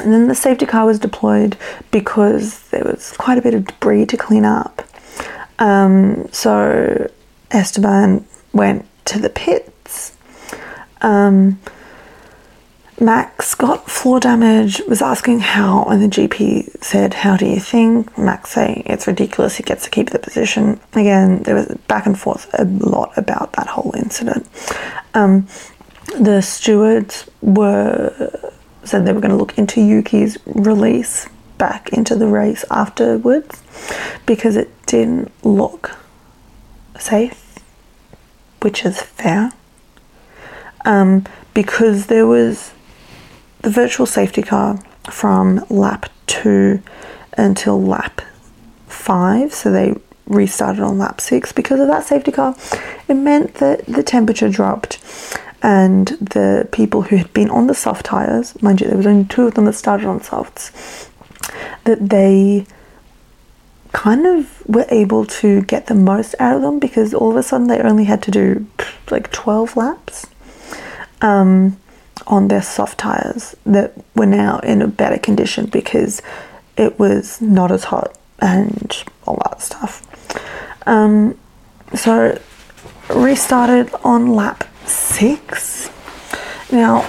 and 0.00 0.12
then 0.12 0.26
the 0.26 0.34
safety 0.34 0.66
car 0.66 0.86
was 0.86 0.98
deployed 0.98 1.56
because 1.92 2.68
there 2.70 2.84
was 2.84 3.14
quite 3.16 3.38
a 3.38 3.42
bit 3.42 3.54
of 3.54 3.66
debris 3.66 4.06
to 4.06 4.16
clean 4.16 4.44
up. 4.44 4.82
Um, 5.60 6.28
so 6.32 7.08
Esteban 7.52 8.26
went 8.52 8.86
to 9.06 9.18
the 9.18 9.30
pits. 9.30 10.16
Um, 11.00 11.60
Max 13.00 13.54
got 13.56 13.90
floor 13.90 14.20
damage, 14.20 14.80
was 14.88 15.02
asking 15.02 15.40
how, 15.40 15.84
and 15.84 16.00
the 16.00 16.08
GP 16.08 16.82
said, 16.82 17.12
How 17.14 17.36
do 17.36 17.44
you 17.44 17.58
think? 17.58 18.16
Max 18.16 18.50
saying 18.50 18.84
it's 18.86 19.06
ridiculous, 19.06 19.56
he 19.56 19.62
gets 19.64 19.84
to 19.84 19.90
keep 19.90 20.10
the 20.10 20.18
position. 20.18 20.80
Again, 20.92 21.42
there 21.42 21.56
was 21.56 21.66
back 21.88 22.06
and 22.06 22.18
forth 22.18 22.48
a 22.54 22.64
lot 22.64 23.16
about 23.18 23.52
that 23.54 23.66
whole 23.66 23.92
incident. 23.96 24.48
Um, 25.12 25.48
the 26.18 26.40
stewards 26.40 27.28
were 27.40 28.30
said 28.84 29.06
they 29.06 29.12
were 29.12 29.20
going 29.20 29.30
to 29.30 29.36
look 29.36 29.58
into 29.58 29.80
Yuki's 29.80 30.38
release 30.46 31.28
back 31.58 31.88
into 31.92 32.14
the 32.16 32.26
race 32.26 32.64
afterwards 32.70 33.62
because 34.26 34.56
it 34.56 34.70
didn't 34.86 35.32
look 35.44 35.96
safe, 36.98 37.43
which 38.64 38.84
is 38.84 39.00
fair. 39.00 39.52
Um, 40.86 41.24
because 41.52 42.06
there 42.06 42.26
was 42.26 42.72
the 43.60 43.70
virtual 43.70 44.06
safety 44.06 44.42
car 44.42 44.80
from 45.10 45.64
lap 45.68 46.10
two 46.26 46.82
until 47.36 47.80
lap 47.80 48.22
five, 48.86 49.52
so 49.52 49.70
they 49.70 49.94
restarted 50.26 50.82
on 50.82 50.98
lap 50.98 51.20
six. 51.20 51.52
Because 51.52 51.78
of 51.78 51.88
that 51.88 52.04
safety 52.04 52.32
car, 52.32 52.56
it 53.06 53.14
meant 53.14 53.54
that 53.56 53.84
the 53.86 54.02
temperature 54.02 54.48
dropped 54.48 54.98
and 55.62 56.08
the 56.20 56.68
people 56.72 57.02
who 57.02 57.16
had 57.16 57.32
been 57.32 57.50
on 57.50 57.66
the 57.66 57.74
soft 57.74 58.04
tires, 58.04 58.60
mind 58.62 58.80
you, 58.80 58.86
there 58.86 58.96
was 58.96 59.06
only 59.06 59.24
two 59.24 59.46
of 59.46 59.54
them 59.54 59.64
that 59.64 59.72
started 59.74 60.06
on 60.06 60.22
softs, 60.22 61.10
that 61.84 62.10
they 62.10 62.66
kind 63.94 64.26
of 64.26 64.66
were 64.66 64.84
able 64.90 65.24
to 65.24 65.62
get 65.62 65.86
the 65.86 65.94
most 65.94 66.34
out 66.40 66.56
of 66.56 66.62
them 66.62 66.78
because 66.80 67.14
all 67.14 67.30
of 67.30 67.36
a 67.36 67.42
sudden 67.42 67.68
they 67.68 67.78
only 67.78 68.04
had 68.04 68.20
to 68.20 68.30
do 68.30 68.66
like 69.08 69.30
12 69.30 69.76
laps 69.76 70.26
um, 71.22 71.78
on 72.26 72.48
their 72.48 72.60
soft 72.60 72.98
tires 72.98 73.54
that 73.64 73.94
were 74.16 74.26
now 74.26 74.58
in 74.58 74.82
a 74.82 74.88
better 74.88 75.16
condition 75.16 75.66
because 75.66 76.20
it 76.76 76.98
was 76.98 77.40
not 77.40 77.70
as 77.70 77.84
hot 77.84 78.18
and 78.40 79.04
all 79.26 79.40
that 79.44 79.62
stuff. 79.62 80.02
Um, 80.86 81.38
so 81.94 82.38
restarted 83.08 83.94
on 84.02 84.34
lap 84.34 84.64
six. 84.86 85.88
Now, 86.72 87.08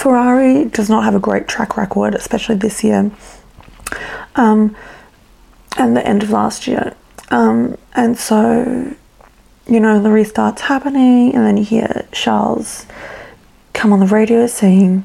Ferrari 0.00 0.64
does 0.64 0.88
not 0.88 1.04
have 1.04 1.14
a 1.14 1.18
great 1.18 1.46
track 1.46 1.76
record, 1.76 2.14
especially 2.14 2.54
this 2.54 2.82
year 2.82 3.10
um, 4.34 4.74
and 5.76 5.94
the 5.94 6.06
end 6.06 6.22
of 6.22 6.30
last 6.30 6.66
year. 6.66 6.94
Um, 7.30 7.76
and 7.94 8.16
so, 8.16 8.96
you 9.66 9.78
know, 9.78 10.00
the 10.02 10.08
restart's 10.08 10.62
happening, 10.62 11.34
and 11.34 11.44
then 11.44 11.58
you 11.58 11.64
hear 11.64 12.06
Charles 12.12 12.86
come 13.74 13.92
on 13.92 14.00
the 14.00 14.06
radio 14.06 14.46
saying 14.46 15.04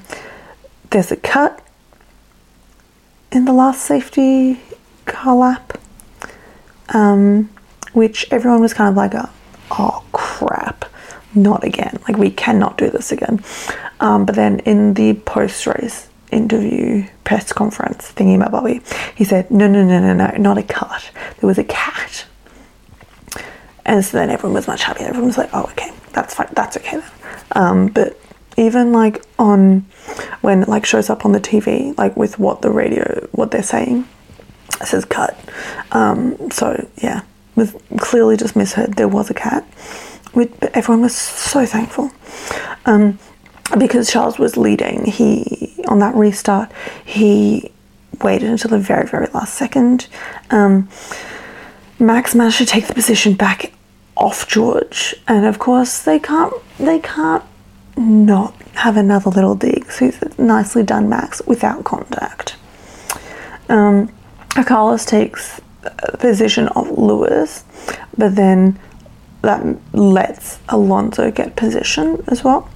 there's 0.91 1.11
a 1.11 1.17
cut 1.17 1.61
in 3.33 3.43
the 3.43 3.53
last 3.53 3.81
safety 3.81 4.61
car 5.05 5.35
lap 5.35 5.77
um, 6.89 7.49
which 7.91 8.25
everyone 8.31 8.61
was 8.61 8.73
kind 8.73 8.89
of 8.89 8.95
like, 8.95 9.13
oh 9.71 10.05
crap, 10.13 10.85
not 11.35 11.63
again. 11.63 11.99
Like, 12.07 12.17
we 12.17 12.31
cannot 12.31 12.77
do 12.77 12.89
this 12.89 13.11
again. 13.11 13.43
Um, 13.99 14.25
but 14.25 14.35
then 14.35 14.59
in 14.59 14.93
the 14.93 15.13
post 15.13 15.67
race 15.67 16.09
interview, 16.31 17.07
press 17.23 17.53
conference 17.53 18.11
thingy 18.13 18.35
about 18.35 18.51
Bobby, 18.51 18.81
he 19.15 19.23
said, 19.23 19.49
no, 19.51 19.67
no, 19.67 19.83
no, 19.83 19.99
no, 19.99 20.13
no, 20.13 20.35
not 20.37 20.57
a 20.57 20.63
cut. 20.63 21.09
There 21.39 21.47
was 21.47 21.57
a 21.57 21.63
cat. 21.63 22.25
And 23.85 24.03
so 24.03 24.17
then 24.17 24.29
everyone 24.29 24.55
was 24.55 24.67
much 24.67 24.83
happier. 24.83 25.07
Everyone 25.07 25.27
was 25.27 25.37
like, 25.37 25.49
oh, 25.53 25.63
okay, 25.71 25.91
that's 26.11 26.33
fine, 26.33 26.49
that's 26.53 26.75
okay 26.77 26.97
then. 26.97 27.11
Um, 27.51 27.87
but 27.87 28.19
even 28.57 28.91
like 28.91 29.23
on 29.37 29.85
when 30.41 30.63
it 30.63 30.67
like 30.67 30.85
shows 30.85 31.09
up 31.09 31.25
on 31.25 31.33
the 31.33 31.39
TV, 31.39 31.95
like 31.97 32.15
with 32.15 32.39
what 32.39 32.61
the 32.61 32.71
radio, 32.71 33.27
what 33.31 33.51
they're 33.51 33.63
saying, 33.63 34.07
it 34.81 34.87
says 34.87 35.05
cut. 35.05 35.37
Um, 35.91 36.49
so 36.51 36.87
yeah, 36.97 37.21
was 37.55 37.75
clearly 37.97 38.37
just 38.37 38.55
misheard. 38.55 38.95
There 38.95 39.07
was 39.07 39.29
a 39.29 39.33
cat, 39.33 39.67
everyone 40.73 41.01
was 41.01 41.15
so 41.15 41.65
thankful 41.65 42.11
um, 42.85 43.17
because 43.77 44.11
Charles 44.11 44.37
was 44.37 44.57
leading. 44.57 45.05
He 45.05 45.83
on 45.87 45.99
that 45.99 46.15
restart, 46.15 46.71
he 47.05 47.71
waited 48.21 48.49
until 48.49 48.71
the 48.71 48.79
very 48.79 49.07
very 49.07 49.27
last 49.33 49.55
second. 49.55 50.07
Um, 50.49 50.89
Max 51.99 52.35
managed 52.35 52.57
to 52.57 52.65
take 52.65 52.87
the 52.87 52.93
position 52.93 53.33
back 53.33 53.71
off 54.17 54.47
George, 54.47 55.15
and 55.27 55.45
of 55.45 55.59
course 55.59 56.01
they 56.01 56.19
can't 56.19 56.53
they 56.77 56.99
can't 56.99 57.43
not 57.97 58.53
have 58.75 58.97
another 58.97 59.29
little 59.29 59.55
dig. 59.55 59.89
So 59.91 60.11
nicely 60.37 60.83
done, 60.83 61.07
Max, 61.09 61.41
without 61.45 61.83
contact. 61.85 62.55
Um, 63.69 64.11
Carlos 64.65 65.05
takes 65.05 65.61
a 65.83 66.17
position 66.17 66.67
of 66.69 66.89
Lewis, 66.91 67.63
but 68.17 68.35
then 68.35 68.79
that 69.41 69.63
lets 69.93 70.59
Alonso 70.69 71.31
get 71.31 71.55
position 71.55 72.23
as 72.27 72.43
well. 72.43 72.69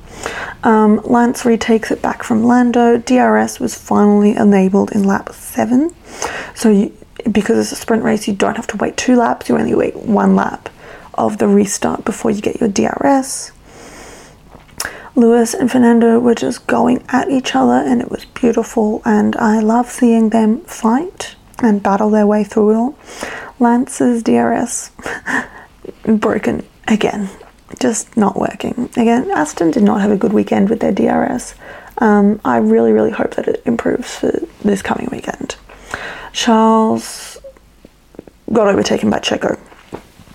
Um, 0.64 1.02
Lance 1.04 1.46
retakes 1.46 1.92
it 1.92 2.02
back 2.02 2.24
from 2.24 2.44
Lando. 2.44 2.98
DRS 2.98 3.60
was 3.60 3.76
finally 3.76 4.36
enabled 4.36 4.92
in 4.92 5.04
lap 5.04 5.30
seven. 5.34 5.94
So, 6.56 6.70
you, 6.70 6.94
because 7.32 7.58
it's 7.58 7.72
a 7.72 7.76
sprint 7.76 8.04
race, 8.04 8.28
you 8.28 8.34
don't 8.34 8.56
have 8.56 8.68
to 8.68 8.78
wait 8.78 8.98
two 8.98 9.16
laps, 9.16 9.50
you 9.50 9.58
only 9.58 9.76
wait 9.76 9.96
one 9.96 10.36
lap 10.36 10.70
of 11.14 11.38
the 11.38 11.48
restart 11.48 12.06
before 12.06 12.32
you 12.32 12.42
get 12.42 12.60
your 12.60 12.70
DRS. 12.70 13.52
Lewis 15.16 15.54
and 15.54 15.70
Fernando 15.70 16.20
were 16.20 16.36
just 16.36 16.66
going 16.68 17.04
at 17.10 17.30
each 17.30 17.56
other, 17.56 17.74
and 17.74 18.02
it 18.02 18.10
was 18.10 18.26
beautiful, 18.26 19.02
and 19.04 19.36
I 19.36 19.60
love 19.60 19.90
seeing 19.90 20.30
them 20.30 20.62
fight 20.62 21.36
and 21.62 21.84
battle 21.84 22.10
their 22.10 22.28
way 22.28 22.44
through 22.44 22.72
it 22.72 22.76
all. 22.76 22.98
Lance's 23.60 24.24
DRS 24.24 24.92
broken 26.06 26.66
again, 26.88 27.30
just 27.80 28.16
not 28.18 28.40
working. 28.40 28.90
Again, 28.98 29.30
Aston 29.32 29.72
did 29.72 29.84
not 29.84 30.02
have 30.02 30.12
a 30.12 30.18
good 30.18 30.34
weekend 30.34 30.70
with 30.70 30.80
their 30.80 30.92
DRS. 30.92 31.56
Um, 32.00 32.40
I 32.46 32.58
really, 32.58 32.92
really 32.94 33.12
hope 33.12 33.36
that 33.36 33.48
it 33.48 33.62
improves 33.66 34.16
for 34.16 34.32
this 34.64 34.82
coming 34.82 35.10
weekend. 35.12 35.56
Charles 36.32 37.38
got 38.52 38.68
overtaken 38.68 39.10
by 39.10 39.20
Checo. 39.20 39.60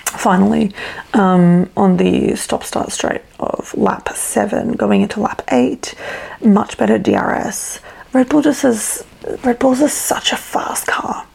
Finally, 0.05 0.73
um, 1.13 1.69
on 1.77 1.97
the 1.97 2.37
stop 2.37 2.63
start 2.63 2.93
straight 2.93 3.23
of 3.41 3.75
lap 3.77 4.09
seven, 4.11 4.73
going 4.73 5.03
into 5.03 5.21
lap 5.21 5.43
eight, 5.51 5.95
much 6.43 6.79
better 6.79 6.99
DRS. 6.99 7.81
Red 8.13 8.29
Bull 8.29 8.43
just 8.43 8.63
has 8.63 9.05
Red 9.43 9.59
Bulls 9.59 9.81
is 9.81 9.93
such 9.93 10.33
a 10.33 10.37
fast 10.37 10.87
car. 10.87 11.27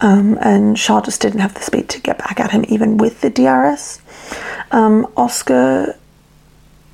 Um, 0.00 0.38
and 0.40 0.76
Charles 0.76 1.06
just 1.06 1.20
didn't 1.20 1.40
have 1.40 1.54
the 1.54 1.62
speed 1.62 1.88
to 1.90 2.00
get 2.00 2.18
back 2.18 2.40
at 2.40 2.50
him, 2.50 2.64
even 2.68 2.96
with 2.96 3.20
the 3.20 3.30
DRS. 3.30 4.00
Um, 4.70 5.06
Oscar 5.16 5.96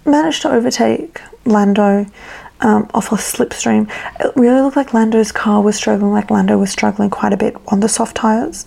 managed 0.05 0.43
to 0.43 0.51
overtake 0.51 1.21
Lando 1.45 2.07
um, 2.61 2.91
off 2.95 3.13
a 3.13 3.17
slipstream. 3.17 3.91
It 4.21 4.33
really 4.37 4.61
looked 4.61 4.77
like 4.77 4.95
Lando's 4.95 5.33
car 5.33 5.63
was 5.63 5.77
struggling, 5.77 6.13
like 6.13 6.31
Lando 6.31 6.59
was 6.59 6.71
struggling 6.71 7.11
quite 7.11 7.33
a 7.33 7.37
bit 7.37 7.57
on 7.69 7.81
the 7.81 7.89
soft 7.89 8.17
tyres. 8.17 8.67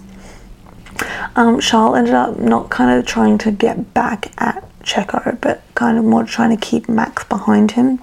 Um, 1.36 1.60
Charles 1.60 1.98
ended 1.98 2.14
up 2.14 2.38
not 2.40 2.70
kind 2.70 2.98
of 2.98 3.06
trying 3.06 3.38
to 3.40 3.52
get 3.52 3.94
back 3.94 4.32
at 4.38 4.64
Checo, 4.84 5.40
but 5.42 5.64
kind 5.76 5.98
of 5.98 6.06
more 6.06 6.24
trying 6.24 6.56
to 6.56 6.66
keep 6.66 6.88
Max 6.88 7.24
behind 7.24 7.72
him. 7.72 8.00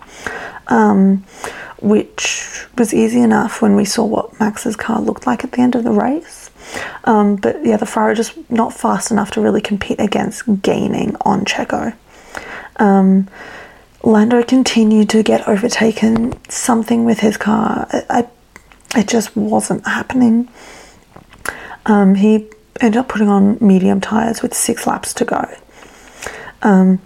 Um, 0.69 1.25
which 1.81 2.67
was 2.77 2.93
easy 2.93 3.21
enough 3.21 3.63
when 3.63 3.75
we 3.77 3.85
saw 3.85 4.05
what 4.05 4.39
Max's 4.39 4.77
car 4.77 5.01
looked 5.01 5.27
like 5.27 5.45
at 5.45 5.53
the 5.53 5.61
end 5.61 5.75
of 5.75 5.85
the 5.85 5.91
race. 5.91 6.51
Um, 7.05 7.37
but 7.37 7.65
yeah, 7.65 7.77
the 7.77 7.87
Ferrari 7.87 8.15
just 8.15 8.51
not 8.51 8.73
fast 8.73 9.11
enough 9.11 9.31
to 9.33 9.41
really 9.41 9.61
compete 9.61 9.99
against 9.99 10.63
gaining 10.63 11.17
on 11.23 11.45
Checo. 11.45 11.95
Um, 12.77 13.29
Lando 14.03 14.43
continued 14.43 15.11
to 15.11 15.23
get 15.23 15.47
overtaken. 15.49 16.39
Something 16.49 17.05
with 17.05 17.21
his 17.21 17.37
car, 17.37 17.87
I, 18.09 18.27
it 18.97 19.09
just 19.09 19.37
wasn't 19.37 19.87
happening. 19.87 20.49
Um, 21.87 22.15
he 22.15 22.49
ended 22.81 22.99
up 22.99 23.09
putting 23.09 23.29
on 23.29 23.59
medium 23.61 24.01
tyres 24.01 24.43
with 24.43 24.55
six 24.55 24.87
laps 24.87 25.13
to 25.15 25.25
go. 25.25 25.55
Um, 26.63 27.01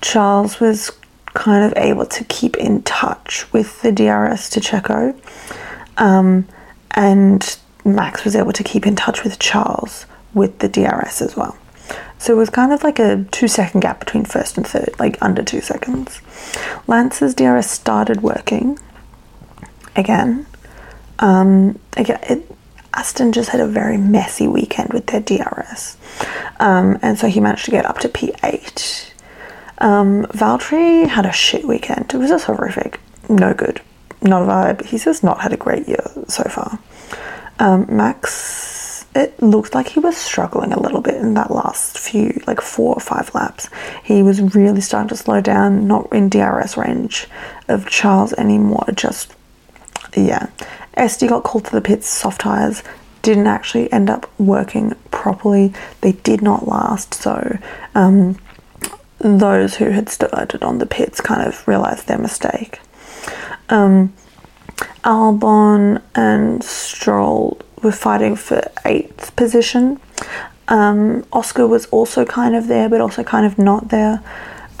Charles 0.00 0.60
was 0.60 0.90
kind 1.34 1.64
of 1.64 1.72
able 1.76 2.06
to 2.06 2.24
keep 2.24 2.56
in 2.56 2.82
touch 2.82 3.50
with 3.52 3.80
the 3.82 3.92
DRS 3.92 4.48
to 4.50 4.60
Checo, 4.60 5.18
um, 5.96 6.46
and 6.92 7.58
Max 7.84 8.24
was 8.24 8.36
able 8.36 8.52
to 8.52 8.62
keep 8.62 8.86
in 8.86 8.96
touch 8.96 9.24
with 9.24 9.38
Charles 9.38 10.06
with 10.34 10.58
the 10.60 10.68
DRS 10.68 11.20
as 11.20 11.36
well. 11.36 11.56
So 12.18 12.32
it 12.32 12.36
was 12.36 12.50
kind 12.50 12.72
of 12.72 12.84
like 12.84 12.98
a 12.98 13.24
two 13.32 13.48
second 13.48 13.80
gap 13.80 13.98
between 13.98 14.24
first 14.24 14.56
and 14.56 14.66
third, 14.66 14.94
like 14.98 15.20
under 15.20 15.42
two 15.42 15.60
seconds. 15.60 16.20
Lance's 16.86 17.34
DRS 17.34 17.68
started 17.68 18.22
working 18.22 18.78
again. 19.96 20.46
Um, 21.18 21.78
again, 21.96 22.20
it, 22.28 22.50
Aston 22.94 23.32
just 23.32 23.50
had 23.50 23.60
a 23.60 23.66
very 23.66 23.96
messy 23.96 24.46
weekend 24.46 24.92
with 24.92 25.06
their 25.06 25.20
DRS. 25.20 25.96
Um, 26.60 26.98
and 27.02 27.18
so 27.18 27.26
he 27.26 27.40
managed 27.40 27.64
to 27.64 27.70
get 27.70 27.86
up 27.86 27.98
to 28.00 28.08
P8. 28.08 29.11
Um, 29.82 30.24
Valtteri 30.26 31.08
had 31.08 31.26
a 31.26 31.32
shit 31.32 31.66
weekend. 31.66 32.14
It 32.14 32.16
was 32.16 32.30
just 32.30 32.46
horrific. 32.46 33.00
No 33.28 33.52
good. 33.52 33.80
Not 34.22 34.42
a 34.42 34.46
vibe. 34.46 34.86
He's 34.86 35.04
just 35.04 35.24
not 35.24 35.40
had 35.40 35.52
a 35.52 35.56
great 35.56 35.88
year 35.88 36.04
so 36.28 36.44
far. 36.44 36.78
Um, 37.58 37.86
Max, 37.94 39.04
it 39.14 39.42
looked 39.42 39.74
like 39.74 39.88
he 39.88 39.98
was 39.98 40.16
struggling 40.16 40.72
a 40.72 40.80
little 40.80 41.00
bit 41.00 41.16
in 41.16 41.34
that 41.34 41.50
last 41.50 41.98
few, 41.98 42.40
like 42.46 42.60
four 42.60 42.94
or 42.94 43.00
five 43.00 43.34
laps. 43.34 43.68
He 44.04 44.22
was 44.22 44.40
really 44.54 44.80
starting 44.80 45.08
to 45.08 45.16
slow 45.16 45.40
down, 45.40 45.88
not 45.88 46.12
in 46.12 46.28
DRS 46.28 46.76
range 46.76 47.26
of 47.66 47.88
Charles 47.88 48.32
anymore. 48.34 48.86
Just, 48.94 49.34
yeah. 50.16 50.46
SD 50.96 51.28
got 51.28 51.42
called 51.42 51.64
to 51.64 51.72
the 51.72 51.80
pits, 51.80 52.06
soft 52.06 52.42
tyres, 52.42 52.84
didn't 53.22 53.46
actually 53.46 53.92
end 53.92 54.10
up 54.10 54.30
working 54.38 54.94
properly. 55.10 55.72
They 56.02 56.12
did 56.12 56.42
not 56.42 56.68
last, 56.68 57.14
so 57.14 57.58
um, 57.94 58.38
those 59.22 59.76
who 59.76 59.90
had 59.90 60.08
started 60.08 60.62
on 60.62 60.78
the 60.78 60.86
pits 60.86 61.20
kind 61.20 61.46
of 61.46 61.66
realised 61.66 62.08
their 62.08 62.18
mistake. 62.18 62.80
Um, 63.68 64.12
Albon 65.04 66.02
and 66.14 66.62
Stroll 66.62 67.60
were 67.82 67.92
fighting 67.92 68.36
for 68.36 68.62
eighth 68.84 69.34
position. 69.36 70.00
Um, 70.68 71.24
Oscar 71.32 71.66
was 71.66 71.86
also 71.86 72.24
kind 72.24 72.54
of 72.56 72.66
there, 72.66 72.88
but 72.88 73.00
also 73.00 73.22
kind 73.22 73.46
of 73.46 73.58
not 73.58 73.88
there. 73.88 74.22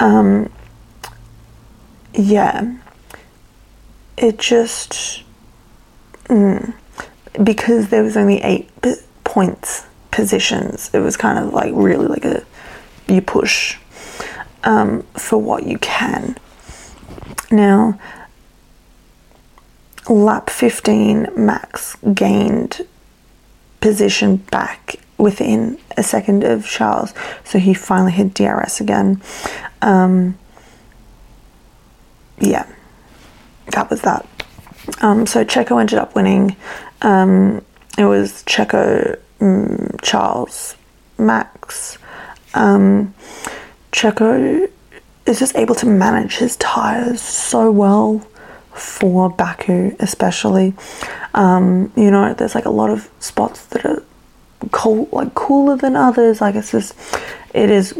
Um, 0.00 0.50
yeah, 2.14 2.76
it 4.16 4.38
just 4.38 5.22
mm, 6.24 6.74
because 7.42 7.88
there 7.88 8.02
was 8.02 8.16
only 8.16 8.42
eight 8.42 8.68
p- 8.82 8.94
points 9.24 9.86
positions. 10.10 10.90
It 10.92 10.98
was 10.98 11.16
kind 11.16 11.38
of 11.38 11.52
like 11.52 11.72
really 11.74 12.06
like 12.06 12.24
a 12.24 12.44
you 13.08 13.20
push 13.20 13.78
um, 14.64 15.02
for 15.14 15.38
what 15.38 15.66
you 15.66 15.78
can. 15.78 16.36
Now, 17.50 17.98
lap 20.08 20.50
15, 20.50 21.28
Max 21.36 21.96
gained 22.14 22.86
position 23.80 24.36
back 24.36 24.96
within 25.18 25.78
a 25.96 26.02
second 26.02 26.44
of 26.44 26.66
Charles, 26.66 27.12
so 27.44 27.58
he 27.58 27.74
finally 27.74 28.12
hit 28.12 28.34
DRS 28.34 28.80
again. 28.80 29.20
Um, 29.80 30.38
yeah, 32.38 32.66
that 33.72 33.90
was 33.90 34.02
that. 34.02 34.26
Um, 35.00 35.26
so 35.26 35.44
Checo 35.44 35.80
ended 35.80 35.98
up 35.98 36.14
winning. 36.14 36.56
Um, 37.02 37.64
it 37.98 38.04
was 38.04 38.42
Checo, 38.44 39.18
um, 39.40 39.96
Charles, 40.02 40.76
Max. 41.18 41.98
Um, 42.54 43.14
Checo 43.92 44.68
is 45.26 45.38
just 45.38 45.54
able 45.56 45.74
to 45.76 45.86
manage 45.86 46.36
his 46.36 46.56
tires 46.56 47.20
so 47.20 47.70
well 47.70 48.18
for 48.72 49.30
Baku, 49.30 49.94
especially. 50.00 50.74
Um, 51.34 51.92
you 51.96 52.10
know, 52.10 52.34
there's 52.34 52.54
like 52.54 52.64
a 52.64 52.70
lot 52.70 52.90
of 52.90 53.10
spots 53.20 53.66
that 53.66 53.84
are 53.84 54.02
cold, 54.70 55.12
like 55.12 55.34
cooler 55.34 55.76
than 55.76 55.94
others. 55.94 56.40
Like 56.40 56.54
it's 56.54 56.72
just, 56.72 56.94
it 57.54 57.70
is 57.70 57.98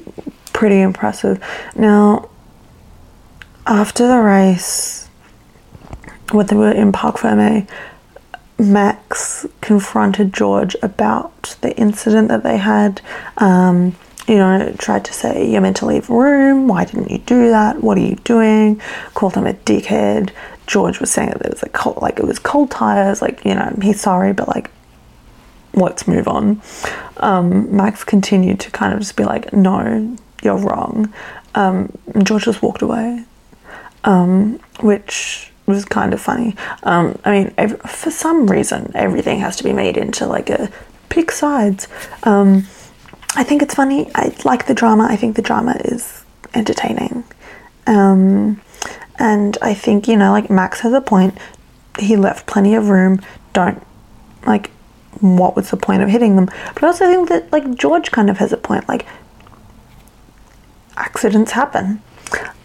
pretty 0.52 0.80
impressive. 0.80 1.42
Now, 1.76 2.28
after 3.66 4.06
the 4.08 4.18
race, 4.18 5.08
when 6.30 6.46
they 6.46 6.56
were 6.56 6.72
in 6.72 6.92
Parc 6.92 7.18
Ferme, 7.18 7.66
Max 8.58 9.46
confronted 9.60 10.32
George 10.32 10.76
about 10.82 11.56
the 11.60 11.76
incident 11.76 12.28
that 12.28 12.42
they 12.42 12.56
had. 12.56 13.00
Um, 13.36 13.94
you 14.28 14.36
know, 14.36 14.74
tried 14.78 15.04
to 15.06 15.12
say, 15.12 15.50
You're 15.50 15.60
meant 15.60 15.76
to 15.78 15.86
leave 15.86 16.08
room. 16.08 16.68
Why 16.68 16.84
didn't 16.84 17.10
you 17.10 17.18
do 17.18 17.48
that? 17.50 17.82
What 17.82 17.98
are 17.98 18.02
you 18.02 18.16
doing? 18.16 18.80
Called 19.14 19.34
him 19.34 19.46
a 19.46 19.54
dickhead. 19.54 20.30
George 20.66 21.00
was 21.00 21.10
saying 21.10 21.30
that 21.30 21.42
it 21.42 21.50
was 21.50 21.62
a 21.62 21.68
cold, 21.70 22.00
like 22.00 22.18
it 22.18 22.24
was 22.24 22.38
cold 22.38 22.70
tires. 22.70 23.20
Like, 23.20 23.44
you 23.44 23.54
know, 23.54 23.76
he's 23.82 24.00
sorry, 24.00 24.32
but 24.32 24.48
like, 24.48 24.70
let's 25.74 26.06
move 26.06 26.28
on. 26.28 26.62
Um, 27.18 27.74
Max 27.74 28.04
continued 28.04 28.60
to 28.60 28.70
kind 28.70 28.92
of 28.92 29.00
just 29.00 29.16
be 29.16 29.24
like, 29.24 29.52
No, 29.52 30.16
you're 30.42 30.56
wrong. 30.58 31.12
Um, 31.54 31.92
George 32.22 32.44
just 32.44 32.62
walked 32.62 32.82
away, 32.82 33.24
um, 34.04 34.58
which 34.80 35.52
was 35.66 35.84
kind 35.84 36.12
of 36.12 36.20
funny. 36.20 36.56
Um, 36.82 37.18
I 37.24 37.30
mean, 37.30 37.76
for 37.78 38.10
some 38.10 38.46
reason, 38.46 38.90
everything 38.94 39.38
has 39.40 39.56
to 39.56 39.64
be 39.64 39.72
made 39.72 39.96
into 39.96 40.26
like 40.26 40.50
a 40.50 40.70
pick 41.08 41.30
sides. 41.30 41.88
Um, 42.24 42.66
I 43.34 43.44
think 43.44 43.62
it's 43.62 43.74
funny. 43.74 44.10
I 44.14 44.34
like 44.44 44.66
the 44.66 44.74
drama. 44.74 45.06
I 45.08 45.16
think 45.16 45.36
the 45.36 45.42
drama 45.42 45.76
is 45.84 46.24
entertaining. 46.54 47.24
Um, 47.86 48.60
and 49.18 49.56
I 49.62 49.74
think, 49.74 50.06
you 50.06 50.16
know, 50.16 50.32
like 50.32 50.50
Max 50.50 50.80
has 50.80 50.92
a 50.92 51.00
point. 51.00 51.36
He 51.98 52.16
left 52.16 52.46
plenty 52.46 52.74
of 52.74 52.88
room. 52.88 53.20
Don't, 53.52 53.82
like, 54.46 54.70
what 55.20 55.56
was 55.56 55.70
the 55.70 55.76
point 55.76 56.02
of 56.02 56.08
hitting 56.08 56.36
them? 56.36 56.46
But 56.46 56.82
I 56.82 56.86
also 56.86 57.06
think 57.06 57.28
that, 57.28 57.52
like, 57.52 57.74
George 57.74 58.10
kind 58.10 58.28
of 58.30 58.38
has 58.38 58.52
a 58.52 58.56
point. 58.56 58.88
Like, 58.88 59.06
accidents 60.96 61.52
happen. 61.52 62.02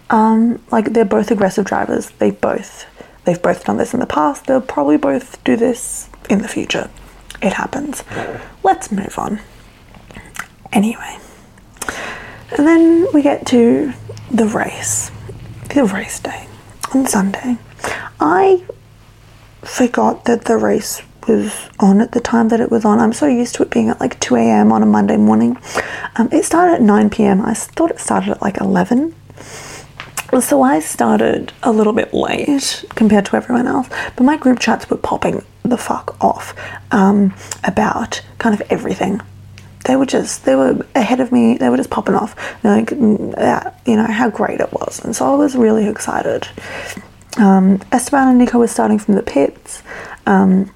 Um, 0.10 0.64
like, 0.72 0.94
they're 0.94 1.06
both 1.06 1.30
aggressive 1.30 1.66
drivers. 1.66 2.10
They 2.12 2.32
both, 2.32 2.86
they've 3.26 3.42
both 3.42 3.66
done 3.66 3.78
this 3.78 3.94
in 3.94 4.00
the 4.00 4.06
past. 4.06 4.48
They'll 4.48 4.62
probably 4.62 4.98
both 4.98 5.44
do 5.44 5.56
this 5.56 6.10
in 6.30 6.42
the 6.42 6.48
future. 6.48 6.90
It 7.42 7.54
happens. 7.54 8.04
Let's 8.64 8.92
move 8.92 9.20
on. 9.20 9.40
Anyway, 10.72 11.18
and 12.58 12.68
then 12.68 13.08
we 13.14 13.22
get 13.22 13.46
to 13.48 13.94
the 14.32 14.46
race, 14.46 15.12
the 15.74 15.86
race 15.86 16.20
day 16.20 16.48
on 16.94 17.06
Sunday. 17.06 17.58
I 18.20 18.64
forgot 19.62 20.26
that 20.26 20.46
the 20.46 20.58
race 20.58 21.02
was 21.28 21.70
on 21.80 22.02
at 22.02 22.12
the 22.14 22.20
time 22.20 22.50
that 22.50 22.60
it 22.60 22.72
was 22.72 22.86
on. 22.86 23.00
I'm 23.00 23.14
so 23.14 23.28
used 23.28 23.56
to 23.56 23.64
it 23.64 23.70
being 23.70 23.90
at 23.90 24.00
like 24.00 24.20
2 24.20 24.36
a.m. 24.36 24.72
on 24.72 24.82
a 24.82 24.86
Monday 24.86 25.18
morning. 25.18 25.58
Um, 26.16 26.30
it 26.32 26.46
started 26.46 26.76
at 26.76 26.82
9 26.82 27.10
p.m. 27.10 27.42
I 27.42 27.54
thought 27.54 27.92
it 27.92 28.00
started 28.00 28.32
at 28.32 28.42
like 28.42 28.60
11. 28.60 29.14
So 30.42 30.62
I 30.62 30.80
started 30.80 31.54
a 31.64 31.72
little 31.72 31.94
bit 31.94 32.14
late 32.14 32.86
compared 32.96 33.26
to 33.28 33.36
everyone 33.36 33.66
else, 33.66 33.88
but 34.16 34.24
my 34.24 34.38
group 34.38 34.60
chats 34.60 34.90
were 34.90 34.98
popping 34.98 35.44
the 35.64 35.78
fuck 35.78 36.16
off 36.24 36.54
um, 36.92 37.34
about 37.64 38.22
kind 38.38 38.54
of 38.54 38.62
everything 38.70 39.22
they 39.88 39.96
were 39.96 40.06
just 40.06 40.46
they 40.46 40.56
were 40.56 40.86
ahead 40.96 41.20
of 41.20 41.32
me 41.32 41.58
they 41.58 41.70
were 41.70 41.78
just 41.78 41.90
popping 41.90 42.14
off. 42.14 42.36
Like 42.64 42.88
mm, 42.88 43.74
you 43.86 43.96
know 43.96 44.06
how 44.06 44.30
great 44.30 44.60
it 44.60 44.72
was. 44.72 45.04
And 45.04 45.16
so 45.16 45.34
i 45.34 45.36
was 45.36 45.56
really 45.56 45.88
excited. 45.88 46.48
Um, 47.38 47.82
esteban 47.92 48.28
and 48.28 48.38
nico 48.38 48.60
were 48.60 48.68
starting 48.68 49.00
from 49.00 49.16
the 49.16 49.24
pits. 49.24 49.82
Um, 50.26 50.72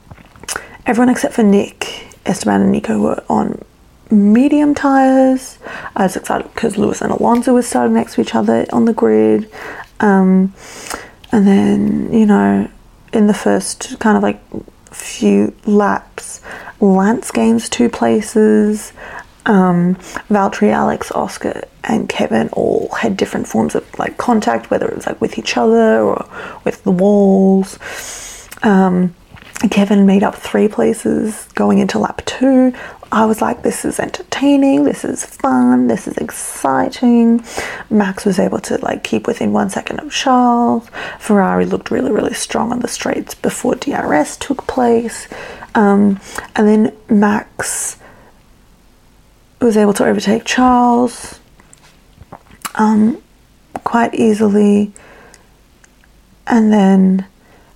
everyone 0.86 1.10
except 1.10 1.34
for 1.34 1.44
nick 1.44 2.08
esteban 2.26 2.62
and 2.62 2.72
nico 2.72 3.00
were 3.00 3.24
on 3.30 3.64
medium 4.10 4.74
tires. 4.74 5.60
I 5.96 6.04
was 6.04 6.16
excited 6.16 6.52
because 6.54 6.78
lewis 6.78 7.02
and 7.02 7.12
alonso 7.12 7.54
were 7.54 7.62
starting 7.62 7.94
next 7.94 8.16
to 8.16 8.22
each 8.22 8.34
other 8.34 8.66
on 8.72 8.86
the 8.86 8.94
grid. 8.94 9.52
Um, 10.00 10.54
and 11.34 11.46
then 11.46 12.14
you 12.14 12.26
know 12.26 12.70
in 13.12 13.28
the 13.28 13.34
first 13.34 14.00
kind 14.00 14.16
of 14.16 14.24
like 14.24 14.42
few 14.92 15.56
laps 15.66 16.42
Lance 16.82 17.30
gains 17.32 17.70
two 17.70 17.90
places. 17.90 18.92
Um, 19.46 19.96
Valtteri, 20.30 20.72
Alex, 20.72 21.12
Oscar, 21.12 21.64
and 21.84 22.10
Kevin 22.10 22.50
all 22.50 22.90
had 22.90 23.18
different 23.18 23.48
forms 23.48 23.76
of 23.76 23.88
like 24.00 24.18
contact, 24.18 24.70
whether 24.70 24.88
it 24.88 24.96
was 24.96 25.06
like 25.06 25.22
with 25.22 25.38
each 25.38 25.58
other 25.58 26.02
or 26.02 26.28
with 26.64 26.84
the 26.84 26.92
walls. 26.92 27.78
Um, 28.64 29.16
Kevin 29.70 30.06
made 30.08 30.24
up 30.24 30.36
three 30.36 30.68
places 30.68 31.48
going 31.54 31.78
into 31.78 32.00
lap 32.00 32.24
two. 32.26 32.74
I 33.14 33.26
was 33.26 33.42
like, 33.42 33.62
this 33.62 33.84
is 33.84 34.00
entertaining, 34.00 34.86
this 34.86 35.04
is 35.04 35.26
fun, 35.26 35.88
this 35.88 36.08
is 36.08 36.18
exciting. 36.18 37.44
Max 37.90 38.24
was 38.24 38.40
able 38.40 38.60
to 38.60 38.78
like 38.78 39.04
keep 39.04 39.28
within 39.28 39.52
one 39.52 39.70
second 39.70 40.00
of 40.00 40.12
Charles. 40.12 40.88
Ferrari 41.20 41.66
looked 41.66 41.92
really, 41.92 42.12
really 42.12 42.34
strong 42.34 42.72
on 42.72 42.80
the 42.80 42.88
straights 42.88 43.36
before 43.36 43.76
DRS 43.76 44.38
took 44.38 44.66
place. 44.66 45.28
Um, 45.76 46.22
and 46.56 46.68
then 46.68 46.98
Max 47.10 47.98
was 49.60 49.76
able 49.76 49.94
to 49.94 50.06
overtake 50.06 50.46
Charles 50.46 51.42
um, 52.76 53.22
quite 53.84 54.16
easily. 54.16 54.94
And 56.48 56.72
then 56.72 57.26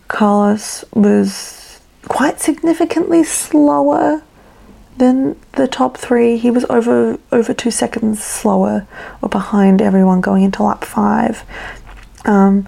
Carlos 0.08 0.86
was 0.94 1.82
quite 2.08 2.40
significantly 2.40 3.26
slower 3.26 4.24
than 4.98 5.36
the 5.54 5.68
top 5.68 5.98
three. 5.98 6.38
He 6.38 6.52
was 6.52 6.66
over 6.70 7.20
over 7.32 7.54
two 7.54 7.72
seconds 7.72 8.24
slower 8.24 8.88
or 9.22 9.30
behind 9.30 9.82
everyone 9.82 10.22
going 10.22 10.44
into 10.44 10.64
lap 10.64 10.84
five. 10.84 11.44
Um, 12.26 12.68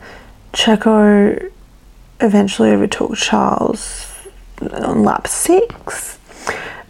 Checo 0.53 1.51
eventually 2.19 2.71
overtook 2.71 3.15
Charles 3.15 4.13
on 4.61 5.03
lap 5.03 5.27
six. 5.27 6.19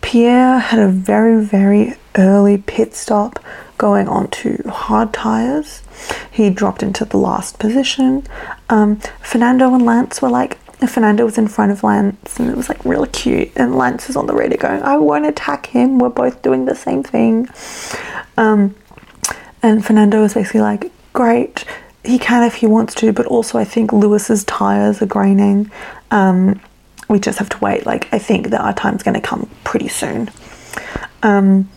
Pierre 0.02 0.60
had 0.60 0.80
a 0.80 0.88
very, 0.88 1.43
very 1.43 1.95
early 2.15 2.58
pit 2.58 2.95
stop 2.95 3.43
going 3.78 4.08
onto 4.08 4.67
hard 4.69 5.13
tyres. 5.13 5.84
He 6.32 6.50
dropped 6.50 6.82
into 6.82 7.06
the 7.06 7.17
last 7.17 7.60
position. 7.60 8.26
Um, 8.69 9.00
Fernando 9.21 9.73
and 9.73 9.86
Lance 9.86 10.21
were 10.21 10.30
like, 10.30 10.58
Fernando 10.86 11.26
was 11.26 11.38
in 11.38 11.48
front 11.48 11.72
of 11.72 11.84
Lance 11.84 12.40
and 12.40 12.50
it 12.50 12.56
was 12.56 12.70
like 12.70 12.84
really 12.86 13.10
cute. 13.10 13.52
And 13.56 13.76
Lance 13.76 14.08
was 14.08 14.16
on 14.16 14.28
the 14.28 14.36
radio 14.36 14.58
going, 14.58 14.84
I 14.84 14.98
won't 14.98 15.26
attack 15.26 15.68
him. 15.68 15.98
We're 15.98 16.10
both 16.10 16.42
doing 16.44 16.66
the 16.66 16.76
same 16.76 17.02
thing. 17.02 17.50
Um, 18.38 18.76
and 19.63 19.84
Fernando 19.84 20.22
was 20.22 20.36
basically 20.36 20.62
like, 20.62 20.92
great. 21.13 21.66
He 22.04 22.20
can 22.20 22.44
if 22.44 22.56
he 22.56 22.68
wants 22.68 22.94
to, 22.96 23.12
but 23.12 23.26
also 23.26 23.58
I 23.58 23.63
think 23.63 23.92
Lewis's 23.92 24.44
tires 24.44 25.02
are 25.02 25.08
graining. 25.08 25.72
Um, 26.12 26.62
we 27.10 27.20
just 27.20 27.40
have 27.40 27.50
to 27.50 27.58
wait. 27.60 27.86
Like 27.86 28.13
I 28.13 28.20
think 28.20 28.50
that 28.50 28.62
our 28.62 28.74
time's 28.74 29.02
going 29.02 29.16
to 29.16 29.22
come 29.22 29.50
pretty 29.63 29.88
soon. 29.88 30.30
Um, 31.24 31.70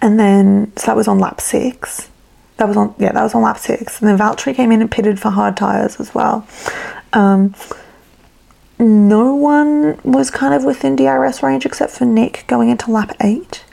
and 0.00 0.18
then 0.20 0.72
so 0.76 0.86
that 0.86 0.96
was 0.96 1.08
on 1.08 1.18
lap 1.18 1.40
six. 1.40 2.10
That 2.58 2.68
was 2.68 2.76
on 2.76 2.94
yeah, 2.98 3.12
that 3.12 3.22
was 3.22 3.34
on 3.34 3.42
lap 3.42 3.58
six. 3.58 4.00
And 4.00 4.08
then 4.08 4.18
Valtteri 4.18 4.54
came 4.54 4.70
in 4.70 4.82
and 4.82 4.90
pitted 4.90 5.18
for 5.18 5.30
hard 5.30 5.56
tires 5.56 5.98
as 5.98 6.14
well. 6.14 6.46
Um, 7.14 7.54
no 8.78 9.34
one 9.34 10.00
was 10.02 10.30
kind 10.30 10.54
of 10.54 10.64
within 10.64 10.96
DRS 10.96 11.42
range 11.42 11.66
except 11.66 11.92
for 11.92 12.04
Nyck 12.04 12.46
going 12.46 12.70
into 12.70 12.90
lap 12.90 13.12
eight. 13.20 13.64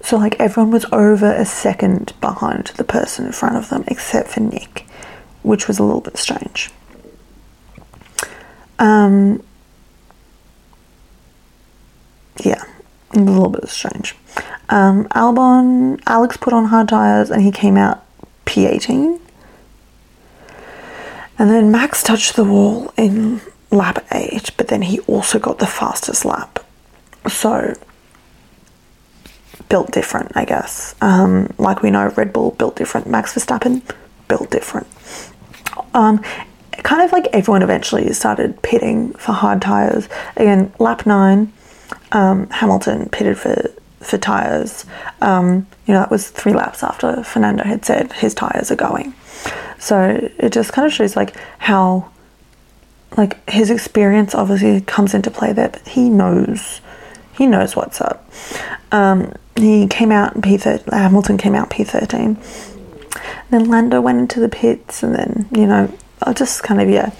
So 0.00 0.18
like 0.18 0.38
everyone 0.38 0.70
was 0.70 0.84
over 0.92 1.32
a 1.32 1.44
second 1.44 2.12
behind 2.20 2.66
the 2.76 2.84
person 2.84 3.26
in 3.26 3.32
front 3.32 3.56
of 3.56 3.70
them 3.70 3.84
except 3.86 4.28
for 4.28 4.40
Nyck, 4.40 4.82
which 5.42 5.66
was 5.66 5.78
a 5.78 5.82
little 5.82 6.02
bit 6.02 6.16
strange. 6.18 6.70
Um, 8.78 9.42
yeah, 12.42 12.62
a 13.12 13.18
little 13.18 13.48
bit 13.48 13.68
strange. 13.68 14.14
Um, 14.68 15.06
Albon, 15.08 16.02
Alex 16.06 16.36
put 16.36 16.52
on 16.52 16.66
hard 16.66 16.88
tyres 16.88 17.30
and 17.30 17.42
he 17.42 17.50
came 17.50 17.76
out 17.76 18.04
P18. 18.46 19.20
And 21.38 21.50
then 21.50 21.70
Max 21.70 22.02
touched 22.02 22.36
the 22.36 22.44
wall 22.44 22.92
in 22.96 23.40
lap 23.74 24.04
8, 24.12 24.52
but 24.56 24.68
then 24.68 24.82
he 24.82 25.00
also 25.00 25.38
got 25.38 25.58
the 25.58 25.66
fastest 25.66 26.24
lap. 26.24 26.58
So, 27.28 27.74
built 29.68 29.90
different, 29.92 30.32
I 30.36 30.44
guess. 30.44 30.94
Um, 31.00 31.52
like 31.58 31.82
we 31.82 31.90
know, 31.90 32.08
Red 32.16 32.32
Bull 32.32 32.52
built 32.52 32.76
different. 32.76 33.06
Max 33.08 33.34
Verstappen 33.34 33.82
built 34.28 34.50
different. 34.50 34.86
Um, 35.94 36.22
kind 36.82 37.02
of 37.02 37.12
like 37.12 37.26
everyone 37.32 37.62
eventually 37.62 38.12
started 38.12 38.60
pitting 38.62 39.12
for 39.14 39.32
hard 39.32 39.62
tyres. 39.62 40.08
Again, 40.36 40.72
lap 40.78 41.06
9, 41.06 41.52
um, 42.12 42.50
Hamilton 42.50 43.08
pitted 43.08 43.38
for 43.38 43.70
for 44.04 44.18
tires. 44.18 44.84
Um, 45.22 45.66
you 45.86 45.94
know, 45.94 46.00
that 46.00 46.10
was 46.10 46.28
three 46.28 46.52
laps 46.52 46.82
after 46.82 47.24
Fernando 47.24 47.64
had 47.64 47.84
said 47.84 48.12
his 48.12 48.34
tires 48.34 48.70
are 48.70 48.76
going. 48.76 49.14
So 49.78 50.30
it 50.38 50.52
just 50.52 50.72
kind 50.72 50.86
of 50.86 50.92
shows 50.92 51.16
like 51.16 51.34
how, 51.58 52.10
like 53.16 53.48
his 53.48 53.70
experience 53.70 54.34
obviously 54.34 54.80
comes 54.80 55.14
into 55.14 55.30
play 55.30 55.52
there, 55.52 55.68
but 55.68 55.86
he 55.88 56.10
knows, 56.10 56.80
he 57.36 57.46
knows 57.46 57.76
what's 57.76 58.00
up. 58.00 58.28
Um, 58.92 59.32
he 59.56 59.86
came 59.86 60.10
out 60.10 60.34
in 60.34 60.42
P 60.42 60.56
thirteen. 60.56 60.92
Hamilton 60.92 61.38
came 61.38 61.54
out 61.54 61.70
P 61.70 61.84
thirteen. 61.84 62.38
Then 63.50 63.66
Lando 63.66 64.00
went 64.00 64.18
into 64.18 64.40
the 64.40 64.48
pits, 64.48 65.02
and 65.02 65.14
then 65.14 65.48
you 65.52 65.66
know 65.66 65.92
I'll 66.22 66.34
just 66.34 66.62
kind 66.62 66.80
of 66.80 66.88
yeah. 66.88 67.12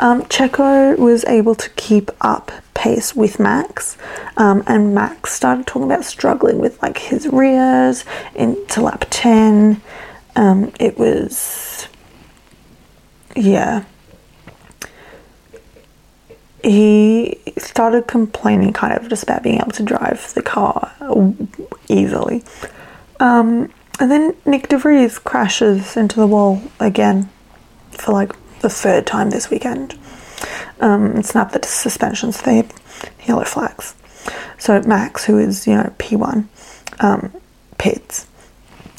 Um, 0.00 0.22
Checo 0.22 0.98
was 0.98 1.24
able 1.26 1.54
to 1.54 1.70
keep 1.70 2.10
up 2.20 2.50
pace 2.74 3.14
with 3.14 3.38
Max, 3.38 3.96
um, 4.36 4.62
and 4.66 4.94
Max 4.94 5.32
started 5.32 5.66
talking 5.66 5.90
about 5.90 6.04
struggling 6.04 6.58
with 6.58 6.80
like 6.82 6.98
his 6.98 7.26
rears 7.28 8.04
into 8.34 8.82
lap 8.82 9.04
ten. 9.10 9.80
Um, 10.34 10.72
it 10.80 10.98
was 10.98 11.88
yeah. 13.36 13.84
He 16.66 17.38
started 17.58 18.08
complaining 18.08 18.72
kind 18.72 18.92
of 18.92 19.08
just 19.08 19.22
about 19.22 19.44
being 19.44 19.60
able 19.60 19.70
to 19.70 19.84
drive 19.84 20.34
the 20.34 20.42
car 20.42 20.92
easily. 21.88 22.42
Um, 23.20 23.72
and 24.00 24.10
then 24.10 24.32
Nyck 24.44 24.66
de 24.66 24.76
Vries 24.76 25.20
crashes 25.20 25.96
into 25.96 26.16
the 26.16 26.26
wall 26.26 26.60
again 26.80 27.30
for 27.92 28.10
like 28.10 28.32
the 28.62 28.68
third 28.68 29.06
time 29.06 29.30
this 29.30 29.48
weekend. 29.48 29.96
Um, 30.80 31.22
snap 31.22 31.52
the 31.52 31.64
suspensions, 31.64 32.42
the 32.42 32.68
yellow 33.28 33.44
flags. 33.44 33.94
So 34.58 34.82
Max, 34.82 35.24
who 35.24 35.38
is, 35.38 35.68
you 35.68 35.74
know, 35.76 35.94
P1, 35.98 36.48
um, 36.98 37.32
pits 37.78 38.26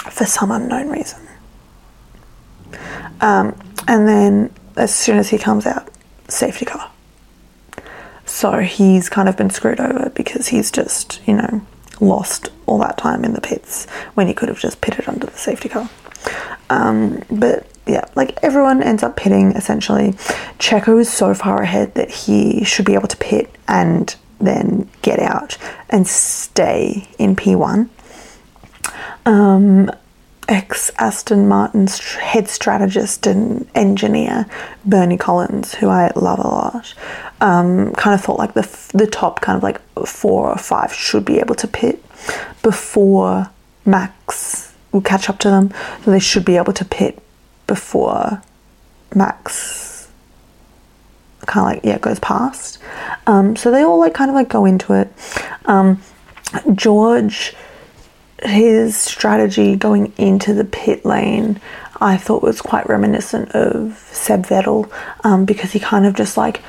for 0.09 0.25
some 0.25 0.51
unknown 0.51 0.87
reason. 0.87 1.19
Um, 3.19 3.59
and 3.89 4.07
then 4.07 4.53
as 4.77 4.95
soon 4.95 5.17
as 5.17 5.27
he 5.29 5.37
comes 5.37 5.65
out, 5.65 5.89
safety 6.29 6.63
car. 6.63 6.91
So 8.37 8.59
he's 8.59 9.09
kind 9.09 9.27
of 9.27 9.35
been 9.35 9.49
screwed 9.49 9.79
over 9.79 10.11
because 10.11 10.49
he's 10.49 10.69
just, 10.69 11.19
you 11.25 11.33
know, 11.33 11.65
lost 11.99 12.49
all 12.67 12.77
that 12.77 12.95
time 12.95 13.25
in 13.25 13.33
the 13.33 13.41
pits 13.41 13.87
when 14.13 14.27
he 14.27 14.35
could 14.35 14.47
have 14.47 14.59
just 14.59 14.79
pitted 14.79 15.09
under 15.09 15.25
the 15.25 15.35
safety 15.35 15.67
car. 15.69 15.89
Um, 16.69 17.23
but 17.31 17.65
yeah, 17.87 18.05
like 18.13 18.37
everyone 18.43 18.83
ends 18.83 19.01
up 19.01 19.15
pitting 19.15 19.53
essentially. 19.53 20.11
Checo 20.59 20.99
is 20.99 21.11
so 21.11 21.33
far 21.33 21.63
ahead 21.63 21.95
that 21.95 22.11
he 22.11 22.63
should 22.63 22.85
be 22.85 22.93
able 22.93 23.07
to 23.07 23.17
pit 23.17 23.49
and 23.67 24.15
then 24.39 24.87
get 25.01 25.17
out 25.17 25.57
and 25.89 26.07
stay 26.07 27.07
in 27.17 27.35
P1. 27.35 27.89
Um, 29.25 29.89
ex 30.47 30.91
Aston 30.97 31.47
Martin's 31.47 31.99
head 32.15 32.47
strategist 32.47 33.27
and 33.27 33.67
engineer, 33.75 34.45
Bernie 34.85 35.17
Collins, 35.17 35.75
who 35.75 35.89
I 35.89 36.11
love 36.15 36.39
a 36.39 36.47
lot, 36.47 36.93
um, 37.41 37.93
kind 37.93 38.13
of 38.13 38.23
thought 38.23 38.39
like 38.39 38.53
the, 38.53 38.91
the 38.93 39.07
top 39.07 39.41
kind 39.41 39.57
of 39.57 39.63
like 39.63 39.81
four 40.05 40.49
or 40.49 40.57
five 40.57 40.93
should 40.93 41.25
be 41.25 41.39
able 41.39 41.55
to 41.55 41.67
pit 41.67 42.03
before 42.63 43.49
Max 43.85 44.73
will 44.91 45.01
catch 45.01 45.29
up 45.29 45.39
to 45.39 45.49
them. 45.49 45.73
So 46.03 46.11
they 46.11 46.19
should 46.19 46.45
be 46.45 46.57
able 46.57 46.73
to 46.73 46.85
pit 46.85 47.21
before 47.67 48.41
Max 49.13 49.97
kind 51.45 51.65
of 51.65 51.75
like 51.75 51.85
yeah 51.85 51.97
goes 51.97 52.19
past. 52.19 52.77
Um, 53.25 53.55
so 53.55 53.71
they 53.71 53.81
all 53.81 53.99
like 53.99 54.13
kind 54.13 54.29
of 54.29 54.35
like 54.35 54.49
go 54.49 54.65
into 54.65 54.93
it. 54.93 55.11
Um, 55.65 56.01
George, 56.73 57.55
his 58.43 58.95
strategy 58.97 59.75
going 59.75 60.13
into 60.17 60.53
the 60.53 60.65
pit 60.65 61.05
lane, 61.05 61.59
I 61.99 62.17
thought 62.17 62.43
was 62.43 62.61
quite 62.61 62.87
reminiscent 62.87 63.51
of 63.51 63.97
Seb 64.11 64.45
Vettel 64.45 64.91
um, 65.23 65.45
because 65.45 65.71
he 65.71 65.79
kind 65.79 66.05
of 66.05 66.13
just 66.13 66.37
like 66.37 66.61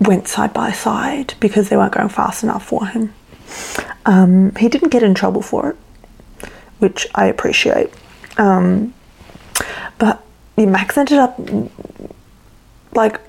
went 0.00 0.28
side 0.28 0.52
by 0.52 0.72
side 0.72 1.34
because 1.40 1.68
they 1.68 1.76
weren't 1.76 1.92
going 1.92 2.08
fast 2.08 2.42
enough 2.42 2.64
for 2.64 2.86
him. 2.86 3.14
Um, 4.04 4.54
he 4.56 4.68
didn't 4.68 4.90
get 4.90 5.02
in 5.02 5.14
trouble 5.14 5.42
for 5.42 5.70
it, 5.70 6.48
which 6.78 7.06
I 7.14 7.26
appreciate. 7.26 7.90
Um, 8.38 8.94
but 9.98 10.22
Max 10.56 10.96
ended 10.96 11.18
up 11.18 11.38
like 12.92 13.20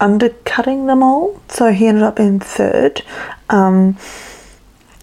undercutting 0.00 0.86
them 0.86 1.02
all, 1.02 1.40
so 1.48 1.72
he 1.72 1.86
ended 1.86 2.02
up 2.02 2.20
in 2.20 2.40
third. 2.40 3.02
Um, 3.48 3.96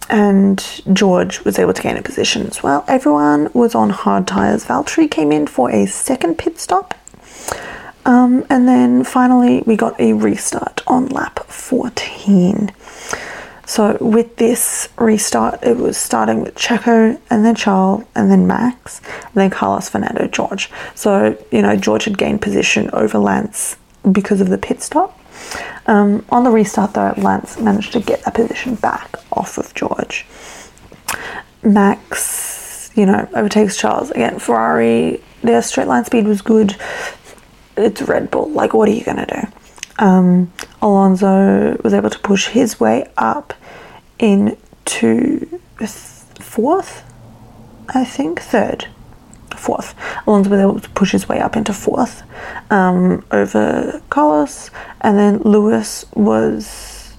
and 0.08 0.82
George 0.92 1.44
was 1.44 1.58
able 1.58 1.72
to 1.72 1.82
gain 1.82 1.96
a 1.96 2.02
position 2.02 2.46
as 2.46 2.62
well. 2.62 2.84
Everyone 2.88 3.50
was 3.52 3.74
on 3.74 3.90
hard 3.90 4.26
tyres. 4.26 4.64
Valtteri 4.64 5.10
came 5.10 5.32
in 5.32 5.46
for 5.46 5.70
a 5.70 5.86
second 5.86 6.38
pit 6.38 6.58
stop. 6.58 6.94
Um, 8.04 8.46
and 8.48 8.68
then 8.68 9.02
finally, 9.02 9.62
we 9.66 9.76
got 9.76 9.98
a 10.00 10.12
restart 10.12 10.82
on 10.86 11.08
lap 11.08 11.40
14. 11.46 12.70
So 13.66 13.98
with 14.00 14.36
this 14.36 14.88
restart, 14.96 15.62
it 15.64 15.76
was 15.76 15.96
starting 15.96 16.40
with 16.42 16.54
Checo 16.54 17.20
and 17.28 17.44
then 17.44 17.56
Charles 17.56 18.04
and 18.14 18.30
then 18.30 18.46
Max 18.46 19.00
and 19.24 19.34
then 19.34 19.50
Carlos 19.50 19.88
Fernando 19.88 20.28
George. 20.28 20.70
So, 20.94 21.36
you 21.50 21.62
know, 21.62 21.74
George 21.74 22.04
had 22.04 22.16
gained 22.16 22.40
position 22.40 22.88
over 22.92 23.18
Lance 23.18 23.76
because 24.10 24.40
of 24.40 24.50
the 24.50 24.58
pit 24.58 24.82
stop. 24.82 25.15
Um, 25.86 26.24
on 26.30 26.44
the 26.44 26.50
restart, 26.50 26.94
though, 26.94 27.14
Lance 27.16 27.58
managed 27.58 27.92
to 27.92 28.00
get 28.00 28.26
a 28.26 28.30
position 28.30 28.74
back 28.74 29.16
off 29.32 29.58
of 29.58 29.72
George. 29.74 30.26
Max, 31.62 32.90
you 32.94 33.06
know, 33.06 33.28
overtakes 33.34 33.76
Charles 33.76 34.10
again. 34.10 34.38
Ferrari, 34.38 35.22
their 35.42 35.62
straight 35.62 35.86
line 35.86 36.04
speed 36.04 36.26
was 36.26 36.42
good. 36.42 36.76
It's 37.76 38.02
Red 38.02 38.30
Bull. 38.30 38.50
Like, 38.50 38.74
what 38.74 38.88
are 38.88 38.92
you 38.92 39.04
going 39.04 39.24
to 39.24 39.26
do? 39.26 40.04
Um, 40.04 40.52
Alonso 40.82 41.76
was 41.82 41.94
able 41.94 42.10
to 42.10 42.18
push 42.18 42.48
his 42.48 42.78
way 42.80 43.08
up 43.16 43.54
into 44.18 45.60
fourth, 46.40 47.04
I 47.88 48.04
think, 48.04 48.40
third, 48.40 48.88
fourth. 49.66 49.94
Alonso 50.26 50.50
was 50.50 50.60
able 50.60 50.80
to 50.80 50.90
push 50.90 51.12
his 51.12 51.28
way 51.28 51.40
up 51.40 51.56
into 51.56 51.72
fourth 51.72 52.22
um, 52.70 53.24
over 53.30 54.00
Carlos, 54.10 54.70
and 55.00 55.18
then 55.18 55.38
Lewis 55.42 56.04
was 56.14 57.14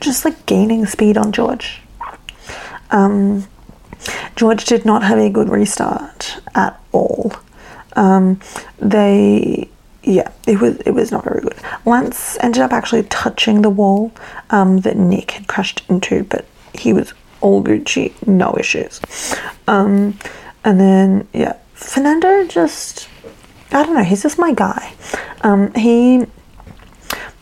just 0.00 0.24
like 0.24 0.46
gaining 0.46 0.86
speed 0.86 1.16
on 1.16 1.32
George. 1.32 1.80
Um, 2.90 3.46
George 4.36 4.64
did 4.64 4.84
not 4.84 5.02
have 5.02 5.18
a 5.18 5.30
good 5.30 5.48
restart 5.48 6.40
at 6.54 6.78
all. 6.92 7.32
Um, 7.94 8.40
they, 8.78 9.68
yeah, 10.02 10.30
it 10.46 10.60
was 10.60 10.76
it 10.78 10.92
was 10.92 11.12
not 11.12 11.24
very 11.24 11.40
good. 11.40 11.56
Lance 11.84 12.38
ended 12.40 12.62
up 12.62 12.72
actually 12.72 13.04
touching 13.04 13.62
the 13.62 13.70
wall 13.70 14.12
um, 14.50 14.78
that 14.80 14.96
Nyck 14.96 15.32
had 15.32 15.46
crashed 15.46 15.82
into, 15.88 16.24
but 16.24 16.46
he 16.74 16.92
was 16.92 17.12
all 17.40 17.62
Gucci, 17.62 18.12
no 18.26 18.56
issues. 18.58 19.00
Um, 19.68 20.18
and 20.64 20.80
then 20.80 21.28
yeah, 21.32 21.56
Fernando 21.82 22.46
just 22.46 23.08
I 23.72 23.84
don't 23.84 23.94
know, 23.94 24.04
he's 24.04 24.22
just 24.22 24.38
my 24.38 24.52
guy. 24.52 24.92
Um, 25.42 25.72
he 25.74 26.26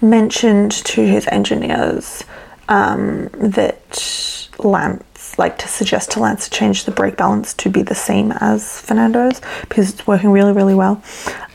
mentioned 0.01 0.72
to 0.72 1.05
his 1.07 1.26
engineers 1.26 2.24
um, 2.68 3.28
that 3.32 4.49
Lance, 4.59 5.38
like 5.38 5.59
to 5.59 5.68
suggest 5.68 6.12
to 6.12 6.20
Lance 6.20 6.49
to 6.49 6.51
change 6.57 6.84
the 6.84 6.93
brake 6.93 7.16
balance 7.16 7.53
to 7.55 7.68
be 7.68 7.82
the 7.82 7.95
same 7.95 8.32
as 8.32 8.80
Fernando's 8.80 9.41
because 9.62 9.91
it's 9.91 10.07
working 10.07 10.30
really, 10.30 10.53
really 10.53 10.74
well. 10.74 11.03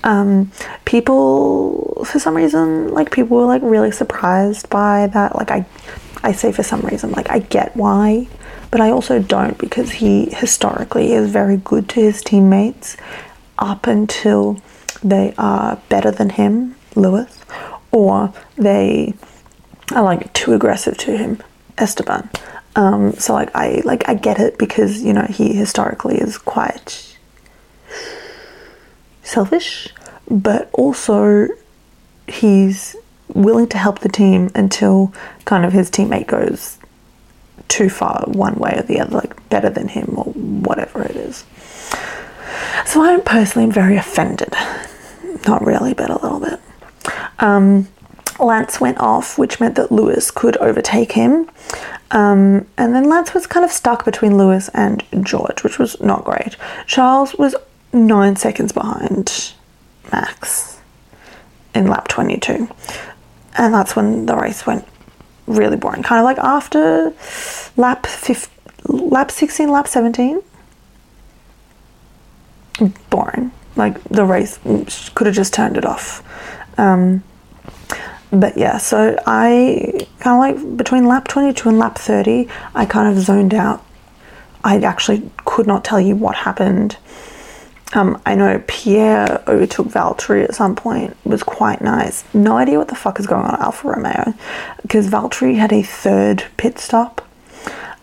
Um, 0.03 0.51
people, 0.83 2.03
for 2.05 2.19
some 2.19 2.35
reason, 2.35 2.89
like 2.89 3.11
people 3.11 3.37
were 3.37 3.45
like 3.45 3.61
really 3.63 3.91
surprised 3.91 4.69
by 4.69 5.07
that. 5.07 5.35
Like 5.35 5.51
I, 5.51 5.65
I 6.21 6.33
say 6.33 6.51
for 6.51 6.63
some 6.63 6.81
reason, 6.81 7.11
like 7.11 7.29
I 7.29 7.39
get 7.39 7.75
why, 7.77 8.27
but 8.75 8.81
I 8.81 8.91
also 8.91 9.21
don't 9.21 9.57
because 9.57 9.89
he 9.89 10.25
historically 10.31 11.13
is 11.13 11.31
very 11.31 11.55
good 11.55 11.87
to 11.87 12.01
his 12.01 12.21
teammates 12.21 12.97
up 13.57 13.87
until 13.87 14.59
they 15.01 15.33
are 15.37 15.79
better 15.87 16.11
than 16.11 16.31
him, 16.31 16.75
Lewis, 16.93 17.39
or 17.93 18.33
they 18.57 19.13
are 19.93 20.03
like 20.03 20.33
too 20.33 20.53
aggressive 20.53 20.97
to 20.97 21.17
him, 21.17 21.41
Esteban. 21.77 22.29
Um, 22.75 23.13
so 23.13 23.31
like 23.31 23.49
I 23.55 23.81
like 23.85 24.09
I 24.09 24.13
get 24.13 24.41
it 24.41 24.57
because 24.57 25.01
you 25.01 25.13
know 25.13 25.25
he 25.29 25.53
historically 25.53 26.17
is 26.17 26.37
quite 26.37 27.17
selfish, 29.23 29.87
but 30.29 30.69
also 30.73 31.47
he's 32.27 32.97
willing 33.33 33.67
to 33.67 33.77
help 33.77 33.99
the 33.99 34.09
team 34.09 34.51
until 34.53 35.13
kind 35.45 35.63
of 35.63 35.71
his 35.71 35.89
teammate 35.89 36.27
goes 36.27 36.77
too 37.67 37.89
far 37.89 38.23
one 38.27 38.55
way 38.55 38.75
or 38.77 38.83
the 38.83 38.99
other, 38.99 39.17
like 39.17 39.49
better 39.49 39.69
than 39.69 39.87
him 39.87 40.13
or 40.17 40.25
whatever 40.25 41.03
it 41.03 41.15
is. 41.15 41.45
So 42.85 43.03
I 43.03 43.11
am 43.11 43.21
personally 43.21 43.69
very 43.71 43.97
offended. 43.97 44.53
Not 45.47 45.65
really, 45.65 45.93
but 45.93 46.09
a 46.09 46.21
little 46.21 46.39
bit. 46.39 46.59
Um, 47.39 47.87
Lance 48.39 48.81
went 48.81 48.99
off, 48.99 49.37
which 49.37 49.59
meant 49.59 49.75
that 49.75 49.91
Lewis 49.91 50.31
could 50.31 50.57
overtake 50.57 51.13
him. 51.13 51.49
Um, 52.11 52.67
and 52.77 52.93
then 52.93 53.09
Lance 53.09 53.33
was 53.33 53.47
kind 53.47 53.65
of 53.65 53.71
stuck 53.71 54.05
between 54.05 54.37
Lewis 54.37 54.69
and 54.73 55.03
George, 55.23 55.63
which 55.63 55.79
was 55.79 55.99
not 56.01 56.23
great. 56.23 56.55
Charles 56.85 57.35
was 57.35 57.55
nine 57.93 58.35
seconds 58.35 58.71
behind 58.71 59.53
Max 60.11 60.79
in 61.73 61.87
lap 61.87 62.07
22. 62.07 62.69
And 63.57 63.73
that's 63.73 63.95
when 63.95 64.25
the 64.25 64.35
race 64.35 64.65
went 64.65 64.85
really 65.47 65.77
boring. 65.77 66.03
Kind 66.03 66.19
of 66.19 66.25
like 66.25 66.37
after 66.39 67.13
lap 67.77 68.05
15, 68.05 69.09
lap 69.09 69.31
16, 69.31 69.69
lap 69.69 69.87
17. 69.87 70.41
Boring. 73.09 73.51
Like 73.75 74.03
the 74.05 74.25
race 74.25 74.59
could 75.15 75.27
have 75.27 75.35
just 75.35 75.53
turned 75.53 75.77
it 75.77 75.85
off. 75.85 76.23
Um, 76.77 77.23
but 78.31 78.57
yeah, 78.57 78.77
so 78.77 79.17
I 79.25 80.07
kind 80.19 80.35
of 80.35 80.39
like 80.39 80.77
between 80.77 81.07
lap 81.07 81.27
22 81.27 81.69
and 81.69 81.79
lap 81.79 81.97
30, 81.97 82.47
I 82.73 82.85
kind 82.85 83.15
of 83.15 83.23
zoned 83.23 83.53
out. 83.53 83.85
I 84.63 84.79
actually 84.79 85.29
could 85.45 85.67
not 85.67 85.85
tell 85.85 86.01
you 86.01 86.15
what 86.15 86.35
happened. 86.35 86.97
Um, 87.93 88.21
I 88.25 88.35
know 88.35 88.61
Pierre 88.67 89.43
overtook 89.47 89.87
Valtteri 89.87 90.43
at 90.43 90.55
some 90.55 90.75
point. 90.75 91.15
It 91.25 91.29
was 91.29 91.43
quite 91.43 91.81
nice. 91.81 92.23
No 92.33 92.57
idea 92.57 92.77
what 92.77 92.87
the 92.87 92.95
fuck 92.95 93.19
is 93.19 93.27
going 93.27 93.45
on 93.45 93.53
at 93.53 93.61
Alfa 93.61 93.87
Romeo 93.87 94.33
because 94.81 95.07
Valtteri 95.07 95.55
had 95.55 95.71
a 95.71 95.83
third 95.83 96.43
pit 96.57 96.79
stop, 96.79 97.25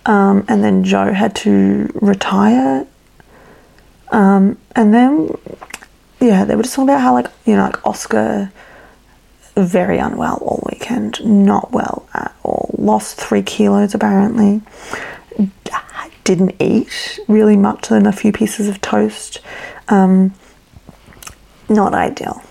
um, 0.06 0.44
and 0.48 0.62
then 0.62 0.84
Zhou 0.84 1.12
had 1.12 1.34
to 1.36 1.90
retire. 1.94 2.86
Um, 4.10 4.56
and 4.76 4.94
then, 4.94 5.36
yeah, 6.20 6.44
they 6.44 6.54
were 6.54 6.62
just 6.62 6.74
talking 6.74 6.88
about 6.88 7.00
how 7.00 7.14
like 7.14 7.26
you 7.44 7.56
know 7.56 7.64
like 7.64 7.86
Oscar 7.86 8.52
very 9.56 9.98
unwell 9.98 10.38
all 10.40 10.66
weekend, 10.70 11.24
not 11.24 11.72
well 11.72 12.08
at 12.14 12.34
all. 12.42 12.74
Lost 12.78 13.16
three 13.16 13.42
kilos 13.42 13.94
apparently. 13.94 14.62
Didn't 16.24 16.54
eat 16.60 17.18
really 17.26 17.56
much 17.56 17.88
than 17.88 18.06
a 18.06 18.12
few 18.12 18.30
pieces 18.32 18.68
of 18.68 18.80
toast. 18.80 19.40
Um, 19.92 20.32
not 21.68 21.92
ideal. 21.92 22.42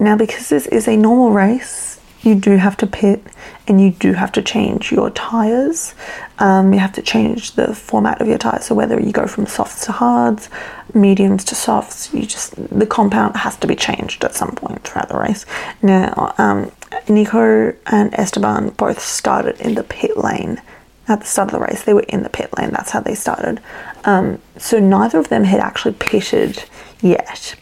Now, 0.00 0.16
because 0.16 0.48
this 0.48 0.66
is 0.66 0.88
a 0.88 0.96
normal 0.96 1.30
race, 1.30 2.00
you 2.22 2.34
do 2.34 2.56
have 2.56 2.76
to 2.78 2.86
pit 2.86 3.22
and 3.68 3.80
you 3.80 3.90
do 3.92 4.12
have 4.12 4.32
to 4.32 4.42
change 4.42 4.90
your 4.90 5.10
tyres. 5.10 5.94
Um, 6.40 6.72
you 6.72 6.80
have 6.80 6.92
to 6.94 7.02
change 7.02 7.52
the 7.52 7.74
format 7.74 8.20
of 8.20 8.26
your 8.26 8.38
tyres. 8.38 8.66
So, 8.66 8.74
whether 8.74 9.00
you 9.00 9.12
go 9.12 9.28
from 9.28 9.46
softs 9.46 9.86
to 9.86 9.92
hards, 9.92 10.50
mediums 10.94 11.44
to 11.44 11.54
softs, 11.54 12.12
you 12.12 12.26
just 12.26 12.54
the 12.76 12.86
compound 12.86 13.36
has 13.36 13.56
to 13.58 13.66
be 13.68 13.76
changed 13.76 14.24
at 14.24 14.34
some 14.34 14.54
point 14.56 14.82
throughout 14.82 15.08
the 15.08 15.18
race. 15.18 15.46
Now, 15.80 16.34
um, 16.38 16.72
Nico 17.08 17.74
and 17.86 18.14
Esteban 18.14 18.70
both 18.70 19.00
started 19.00 19.60
in 19.60 19.74
the 19.74 19.84
pit 19.84 20.16
lane 20.16 20.60
at 21.08 21.20
the 21.20 21.26
start 21.26 21.48
of 21.48 21.52
the 21.52 21.64
race. 21.64 21.82
They 21.84 21.94
were 21.94 22.04
in 22.08 22.22
the 22.22 22.28
pit 22.28 22.50
lane. 22.56 22.70
That's 22.70 22.90
how 22.90 23.00
they 23.00 23.14
started. 23.14 23.60
Um, 24.04 24.40
so 24.56 24.78
neither 24.78 25.18
of 25.18 25.28
them 25.28 25.44
had 25.44 25.60
actually 25.60 25.94
pitted 25.94 26.64
yet 27.00 27.54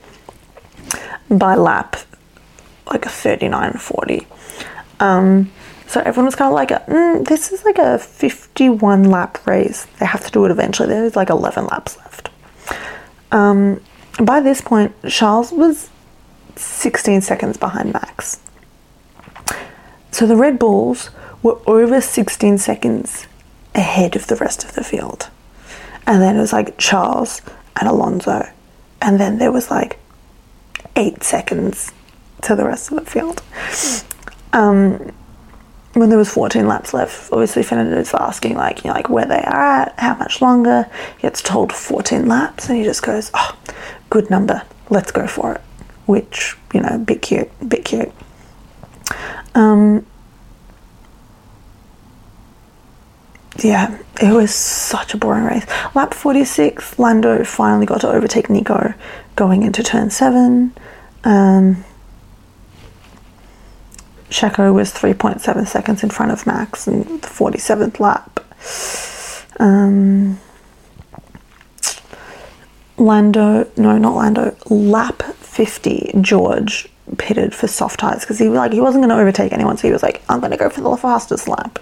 by 1.31 1.55
lap 1.55 1.97
like 2.87 3.07
a 3.07 3.09
39 3.09 3.73
40. 3.75 4.27
Um, 5.01 5.53
so 5.87 6.01
everyone 6.01 6.27
was 6.27 6.35
kind 6.35 6.49
of 6.49 6.55
like, 6.55 6.71
mm, 6.87 7.27
this 7.27 7.53
is 7.53 7.65
like 7.65 7.79
a 7.79 7.99
51 7.99 9.05
lap 9.05 9.47
race. 9.47 9.87
They 9.99 10.07
have 10.07 10.25
to 10.25 10.31
do 10.31 10.45
it 10.45 10.51
eventually. 10.51 10.89
There's 10.89 11.17
like 11.17 11.31
11 11.31 11.67
laps 11.67 11.97
left. 11.99 12.31
Um, 13.33 13.81
by 14.21 14.41
this 14.41 14.61
point, 14.61 14.95
Charles 15.09 15.53
was 15.53 15.91
16 16.57 17.21
seconds 17.21 17.57
behind 17.57 17.93
Max. 17.93 18.41
So 20.11 20.27
the 20.27 20.37
Red 20.37 20.59
Bulls 20.59 21.11
were 21.43 21.59
over 21.67 22.01
16 22.01 22.59
seconds 22.59 23.27
ahead 23.77 24.17
of 24.17 24.27
the 24.27 24.37
rest 24.37 24.65
of 24.65 24.75
the 24.75 24.83
field. 24.83 25.31
And 26.07 26.21
then 26.23 26.37
it 26.37 26.41
was 26.41 26.53
like 26.53 26.79
Charles 26.79 27.43
and 27.79 27.89
Alonso. 27.89 28.49
And 29.01 29.21
then 29.21 29.39
there 29.39 29.53
was 29.53 29.71
like 29.71 29.99
eight 30.97 31.23
seconds 31.23 31.93
to 32.43 32.57
the 32.57 32.65
rest 32.65 32.91
of 32.91 32.99
the 32.99 33.11
field. 33.11 33.43
Um, 34.53 35.13
when 35.93 36.09
there 36.11 36.19
was 36.19 36.33
14 36.33 36.67
laps 36.67 36.93
left, 36.93 37.33
obviously 37.33 37.63
Fernando's 37.63 38.13
asking 38.15 38.57
like, 38.57 38.85
you 38.85 38.89
know, 38.89 38.95
like 38.95 39.09
where 39.09 39.25
they 39.25 39.41
are 39.41 39.65
at, 39.65 39.99
how 39.99 40.15
much 40.15 40.43
longer. 40.43 40.89
He 41.17 41.23
gets 41.23 41.43
told 41.43 41.73
14 41.73 42.27
laps 42.27 42.69
and 42.69 42.79
he 42.79 42.85
just 42.85 43.03
goes, 43.03 43.31
oh, 43.35 43.57
good 44.11 44.31
number, 44.31 44.63
let's 44.91 45.11
go 45.11 45.27
for 45.27 45.55
it. 45.55 45.61
Which, 46.07 46.57
you 46.73 46.81
know, 46.81 46.99
bit 46.99 47.23
cute, 47.23 47.51
bit 47.69 47.85
cute. 47.85 48.13
Um, 49.55 50.05
yeah, 53.65 53.99
it 54.21 54.33
was 54.33 54.55
such 54.55 55.15
a 55.15 55.17
boring 55.17 55.45
race. 55.45 55.67
Lap 55.95 56.15
46, 56.15 56.99
Lando 56.99 57.45
finally 57.45 57.87
got 57.87 58.01
to 58.03 58.09
overtake 58.09 58.51
Nico 58.51 58.95
going 59.35 59.63
into 59.63 59.83
turn 59.83 60.11
7. 60.11 60.73
Um, 61.25 61.85
Checo 64.31 64.75
was 64.75 64.93
3.7 64.93 65.67
seconds 65.67 66.03
in 66.03 66.11
front 66.11 66.33
of 66.33 66.47
Max 66.47 66.89
in 66.89 67.03
the 67.21 67.29
47th 67.29 68.01
lap. 68.01 68.41
Um, 69.61 70.39
Lando, 72.99 73.71
no, 73.77 73.99
not 73.99 74.17
Lando, 74.17 74.57
lap 74.69 75.23
50, 75.23 76.13
George 76.21 76.89
pitted 77.19 77.55
for 77.55 77.69
soft 77.69 78.01
tires 78.01 78.21
because 78.21 78.39
he 78.39 78.49
like 78.49 78.73
he 78.73 78.81
wasn't 78.81 79.03
going 79.03 79.15
to 79.17 79.21
overtake 79.21 79.53
anyone, 79.53 79.77
so 79.77 79.89
he 79.89 79.93
was 79.93 80.03
like, 80.03 80.23
"I'm 80.29 80.41
going 80.41 80.51
to 80.53 80.57
go 80.57 80.69
for 80.69 80.81
the 80.81 80.97
fastest 80.97 81.49
lap," 81.49 81.79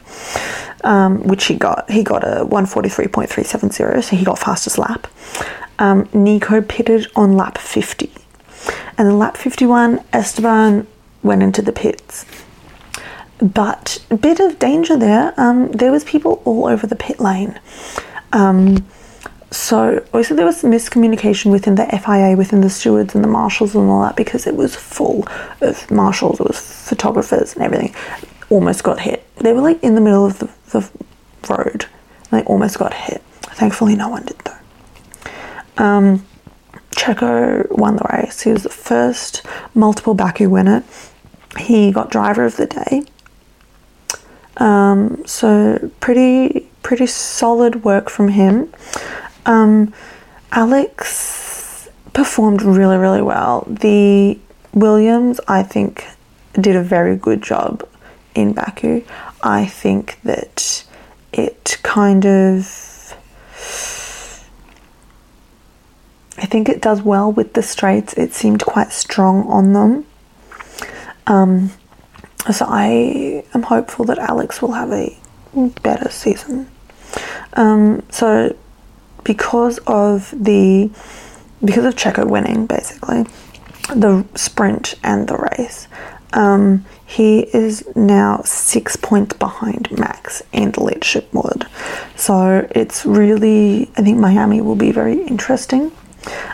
um, 0.84 1.22
which 1.24 1.46
he 1.46 1.54
got. 1.54 1.90
He 1.90 2.02
got 2.02 2.24
a 2.24 2.44
143.370, 2.46 4.04
so 4.04 4.16
he 4.16 4.24
got 4.24 4.38
fastest 4.38 4.78
lap. 4.78 5.06
Um, 5.78 6.08
Nico 6.12 6.60
pitted 6.60 7.08
on 7.16 7.36
lap 7.36 7.58
50, 7.58 8.10
and 8.98 9.08
then 9.08 9.18
lap 9.18 9.36
51, 9.36 10.04
Esteban 10.12 10.86
went 11.22 11.42
into 11.42 11.62
the 11.62 11.72
pits. 11.72 12.26
But 13.38 14.04
a 14.10 14.16
bit 14.16 14.38
of 14.38 14.58
danger 14.58 14.96
there. 14.96 15.34
Um, 15.36 15.72
there 15.72 15.90
was 15.90 16.04
people 16.04 16.40
all 16.44 16.66
over 16.66 16.86
the 16.86 16.96
pit 16.96 17.18
lane. 17.18 17.58
Um, 18.32 18.86
so 19.54 19.98
obviously 20.06 20.36
there 20.36 20.46
was 20.46 20.62
miscommunication 20.62 21.50
within 21.50 21.76
the 21.76 21.86
FIA, 21.86 22.36
within 22.36 22.60
the 22.60 22.70
stewards 22.70 23.14
and 23.14 23.22
the 23.22 23.28
marshals 23.28 23.74
and 23.74 23.88
all 23.88 24.02
that 24.02 24.16
because 24.16 24.46
it 24.46 24.56
was 24.56 24.74
full 24.74 25.26
of 25.60 25.90
marshals, 25.90 26.40
it 26.40 26.46
was 26.46 26.60
photographers 26.60 27.54
and 27.54 27.62
everything. 27.62 27.94
Almost 28.50 28.82
got 28.82 29.00
hit. 29.00 29.24
They 29.36 29.52
were 29.52 29.60
like 29.60 29.82
in 29.82 29.94
the 29.94 30.00
middle 30.00 30.26
of 30.26 30.38
the, 30.38 30.50
the 30.70 30.90
road. 31.48 31.86
And 32.30 32.40
they 32.40 32.44
almost 32.46 32.78
got 32.78 32.92
hit. 32.92 33.22
Thankfully, 33.42 33.94
no 33.94 34.08
one 34.08 34.24
did 34.24 34.38
though. 34.40 35.84
Um, 35.84 36.26
Checo 36.90 37.70
won 37.70 37.96
the 37.96 38.06
race. 38.12 38.42
He 38.42 38.50
was 38.50 38.64
the 38.64 38.68
first 38.68 39.46
multiple 39.74 40.14
Baku 40.14 40.50
winner. 40.50 40.84
He 41.58 41.92
got 41.92 42.10
driver 42.10 42.44
of 42.44 42.56
the 42.56 42.66
day. 42.66 43.02
Um, 44.56 45.24
so 45.26 45.90
pretty 46.00 46.68
pretty 46.82 47.06
solid 47.06 47.82
work 47.84 48.10
from 48.10 48.28
him. 48.28 48.72
Um, 49.46 49.92
Alex 50.52 51.88
performed 52.12 52.62
really, 52.62 52.96
really 52.96 53.22
well. 53.22 53.66
The 53.68 54.38
Williams, 54.72 55.40
I 55.48 55.62
think, 55.62 56.06
did 56.54 56.76
a 56.76 56.82
very 56.82 57.16
good 57.16 57.42
job 57.42 57.88
in 58.34 58.52
Baku. 58.52 59.04
I 59.42 59.66
think 59.66 60.18
that 60.22 60.84
it 61.32 61.78
kind 61.82 62.24
of. 62.24 63.16
I 66.36 66.46
think 66.46 66.68
it 66.68 66.82
does 66.82 67.00
well 67.02 67.30
with 67.30 67.54
the 67.54 67.62
straights. 67.62 68.14
It 68.14 68.34
seemed 68.34 68.64
quite 68.64 68.92
strong 68.92 69.46
on 69.46 69.72
them. 69.72 70.06
Um, 71.26 71.70
so 72.52 72.66
I 72.68 73.44
am 73.54 73.62
hopeful 73.62 74.04
that 74.06 74.18
Alex 74.18 74.60
will 74.60 74.72
have 74.72 74.92
a 74.92 75.16
better 75.82 76.10
season. 76.10 76.68
Um, 77.54 78.02
so 78.10 78.54
because 79.24 79.78
of 79.86 80.32
the 80.36 80.90
because 81.64 81.84
of 81.84 81.96
Checo 81.96 82.28
winning 82.28 82.66
basically 82.66 83.24
the 83.94 84.24
sprint 84.34 84.94
and 85.02 85.28
the 85.28 85.36
race, 85.36 85.88
um, 86.34 86.84
he 87.06 87.40
is 87.54 87.84
now 87.94 88.42
six 88.44 88.96
points 88.96 89.36
behind 89.36 89.90
Max 89.96 90.42
in 90.52 90.72
the 90.72 90.82
leadership 90.82 91.32
mode. 91.32 91.66
So 92.16 92.66
it's 92.72 93.06
really, 93.06 93.90
I 93.96 94.02
think 94.02 94.18
Miami 94.18 94.60
will 94.60 94.74
be 94.74 94.90
very 94.90 95.22
interesting 95.22 95.92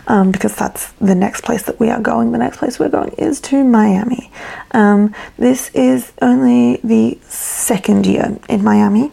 um, 0.06 0.32
because 0.32 0.54
that's 0.54 0.92
the 0.92 1.14
next 1.14 1.44
place 1.44 1.62
that 1.62 1.80
we 1.80 1.88
are 1.88 2.00
going. 2.00 2.32
The 2.32 2.38
next 2.38 2.58
place 2.58 2.78
we're 2.78 2.88
going 2.88 3.12
is 3.12 3.40
to 3.42 3.64
Miami. 3.64 4.30
Um, 4.72 5.14
this 5.38 5.70
is 5.70 6.12
only 6.20 6.80
the 6.84 7.18
second 7.28 8.06
year 8.06 8.38
in 8.48 8.62
Miami. 8.62 9.12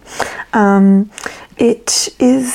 Um, 0.53 1.11
it 1.57 2.09
is 2.19 2.53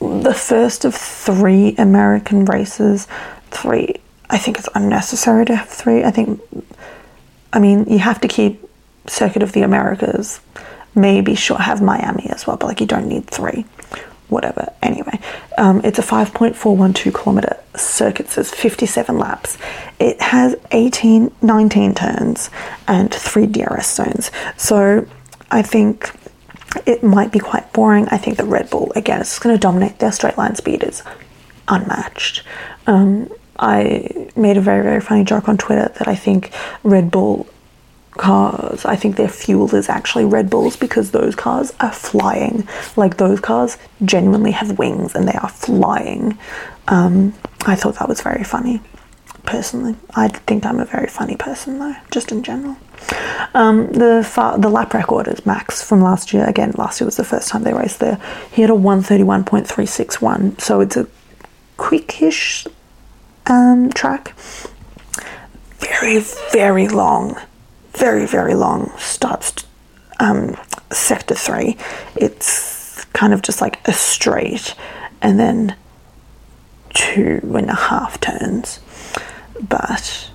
the 0.00 0.34
first 0.34 0.84
of 0.84 0.94
three 0.94 1.74
American 1.76 2.44
races. 2.44 3.06
Three, 3.50 3.96
I 4.28 4.38
think 4.38 4.58
it's 4.58 4.68
unnecessary 4.74 5.44
to 5.46 5.56
have 5.56 5.68
three. 5.68 6.04
I 6.04 6.10
think, 6.10 6.40
I 7.52 7.58
mean, 7.58 7.84
you 7.86 7.98
have 7.98 8.20
to 8.22 8.28
keep 8.28 8.64
Circuit 9.06 9.42
of 9.42 9.52
the 9.52 9.62
Americas. 9.62 10.40
Maybe 10.94 11.34
sure 11.34 11.58
have 11.58 11.82
Miami 11.82 12.28
as 12.30 12.46
well, 12.46 12.56
but 12.56 12.66
like 12.66 12.80
you 12.80 12.86
don't 12.86 13.08
need 13.08 13.26
three. 13.26 13.64
Whatever. 14.28 14.72
Anyway, 14.82 15.18
um, 15.58 15.80
it's 15.82 15.98
a 15.98 16.02
5.412 16.02 17.12
kilometer 17.12 17.56
circuit, 17.74 18.28
says 18.28 18.50
57 18.52 19.18
laps. 19.18 19.58
It 19.98 20.20
has 20.20 20.54
18, 20.70 21.32
19 21.42 21.94
turns 21.94 22.50
and 22.86 23.12
three 23.12 23.46
DRS 23.46 23.92
zones. 23.92 24.30
So 24.56 25.06
I 25.50 25.62
think 25.62 26.12
it 26.86 27.02
might 27.02 27.32
be 27.32 27.38
quite 27.38 27.72
boring. 27.72 28.06
I 28.10 28.18
think 28.18 28.36
the 28.36 28.44
Red 28.44 28.70
Bull, 28.70 28.92
again, 28.94 29.20
is 29.20 29.38
going 29.38 29.54
to 29.54 29.60
dominate. 29.60 29.98
Their 29.98 30.12
straight 30.12 30.38
line 30.38 30.54
speed 30.54 30.82
is 30.82 31.02
unmatched. 31.68 32.42
Um, 32.86 33.30
I 33.58 34.28
made 34.36 34.56
a 34.56 34.60
very, 34.60 34.82
very 34.82 35.00
funny 35.00 35.24
joke 35.24 35.48
on 35.48 35.58
Twitter 35.58 35.92
that 35.98 36.08
I 36.08 36.14
think 36.14 36.52
Red 36.82 37.10
Bull 37.10 37.46
cars, 38.16 38.84
I 38.84 38.96
think 38.96 39.16
their 39.16 39.28
fuel 39.28 39.74
is 39.74 39.88
actually 39.88 40.24
Red 40.24 40.50
Bulls 40.50 40.76
because 40.76 41.10
those 41.10 41.34
cars 41.34 41.72
are 41.80 41.92
flying. 41.92 42.68
Like, 42.96 43.16
those 43.16 43.40
cars 43.40 43.76
genuinely 44.04 44.52
have 44.52 44.78
wings 44.78 45.14
and 45.14 45.28
they 45.28 45.34
are 45.34 45.48
flying. 45.48 46.38
Um, 46.88 47.34
I 47.66 47.76
thought 47.76 47.98
that 47.98 48.08
was 48.08 48.20
very 48.20 48.44
funny, 48.44 48.80
personally. 49.44 49.96
I 50.14 50.28
think 50.28 50.66
I'm 50.66 50.80
a 50.80 50.84
very 50.84 51.06
funny 51.06 51.36
person, 51.36 51.78
though, 51.78 51.96
just 52.10 52.32
in 52.32 52.42
general. 52.42 52.76
Um, 53.54 53.90
the 53.92 54.22
the 54.58 54.68
lap 54.68 54.94
record 54.94 55.26
is 55.28 55.44
Max 55.44 55.82
from 55.82 56.00
last 56.00 56.32
year. 56.32 56.44
Again, 56.44 56.72
last 56.76 57.00
year 57.00 57.06
was 57.06 57.16
the 57.16 57.24
first 57.24 57.48
time 57.48 57.64
they 57.64 57.72
raced 57.72 57.98
there. 58.00 58.20
He 58.52 58.62
had 58.62 58.70
a 58.70 58.74
131.361, 58.74 60.60
so 60.60 60.80
it's 60.80 60.96
a 60.96 61.06
quickish 61.76 62.66
um, 63.46 63.90
track. 63.90 64.34
Very, 65.78 66.20
very 66.52 66.88
long. 66.88 67.36
Very, 67.92 68.26
very 68.26 68.54
long. 68.54 68.92
Starts 68.98 69.66
um, 70.20 70.56
sector 70.92 71.34
three. 71.34 71.76
It's 72.14 73.04
kind 73.06 73.32
of 73.32 73.42
just 73.42 73.60
like 73.60 73.80
a 73.88 73.92
straight 73.92 74.74
and 75.22 75.38
then 75.40 75.74
two 76.94 77.40
and 77.42 77.70
a 77.70 77.74
half 77.74 78.20
turns. 78.20 78.80
But 79.60 80.30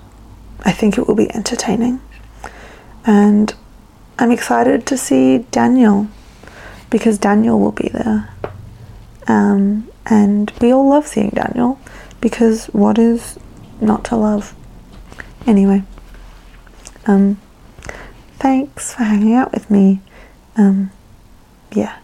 I 0.63 0.72
think 0.72 0.97
it 0.97 1.07
will 1.07 1.16
be 1.16 1.34
entertaining. 1.34 2.01
And 3.06 3.53
I'm 4.18 4.32
excited 4.32 4.86
to 4.88 4.97
see 4.97 5.39
Daniel 5.51 6.08
because 6.89 7.18
Daniel 7.18 7.60
will 7.60 7.72
be 7.72 7.89
there. 7.89 8.30
Um, 9.28 9.89
and 10.06 10.51
we 10.62 10.72
all 10.72 10.89
love 10.89 11.08
seeing 11.08 11.30
Daniel 11.30 11.80
because 12.22 12.68
what 12.68 12.97
is 12.97 13.38
not 13.82 14.03
to 14.06 14.16
love? 14.16 14.56
Anyway, 15.45 15.84
um, 17.06 17.39
thanks 18.38 18.93
for 18.93 19.03
hanging 19.03 19.34
out 19.34 19.51
with 19.51 19.70
me. 19.70 20.01
Um, 20.58 20.91
yeah. 21.72 21.97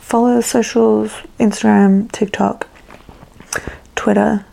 Follow 0.00 0.36
the 0.36 0.42
socials 0.42 1.12
Instagram, 1.38 2.10
TikTok, 2.12 2.68
Twitter, 3.94 4.44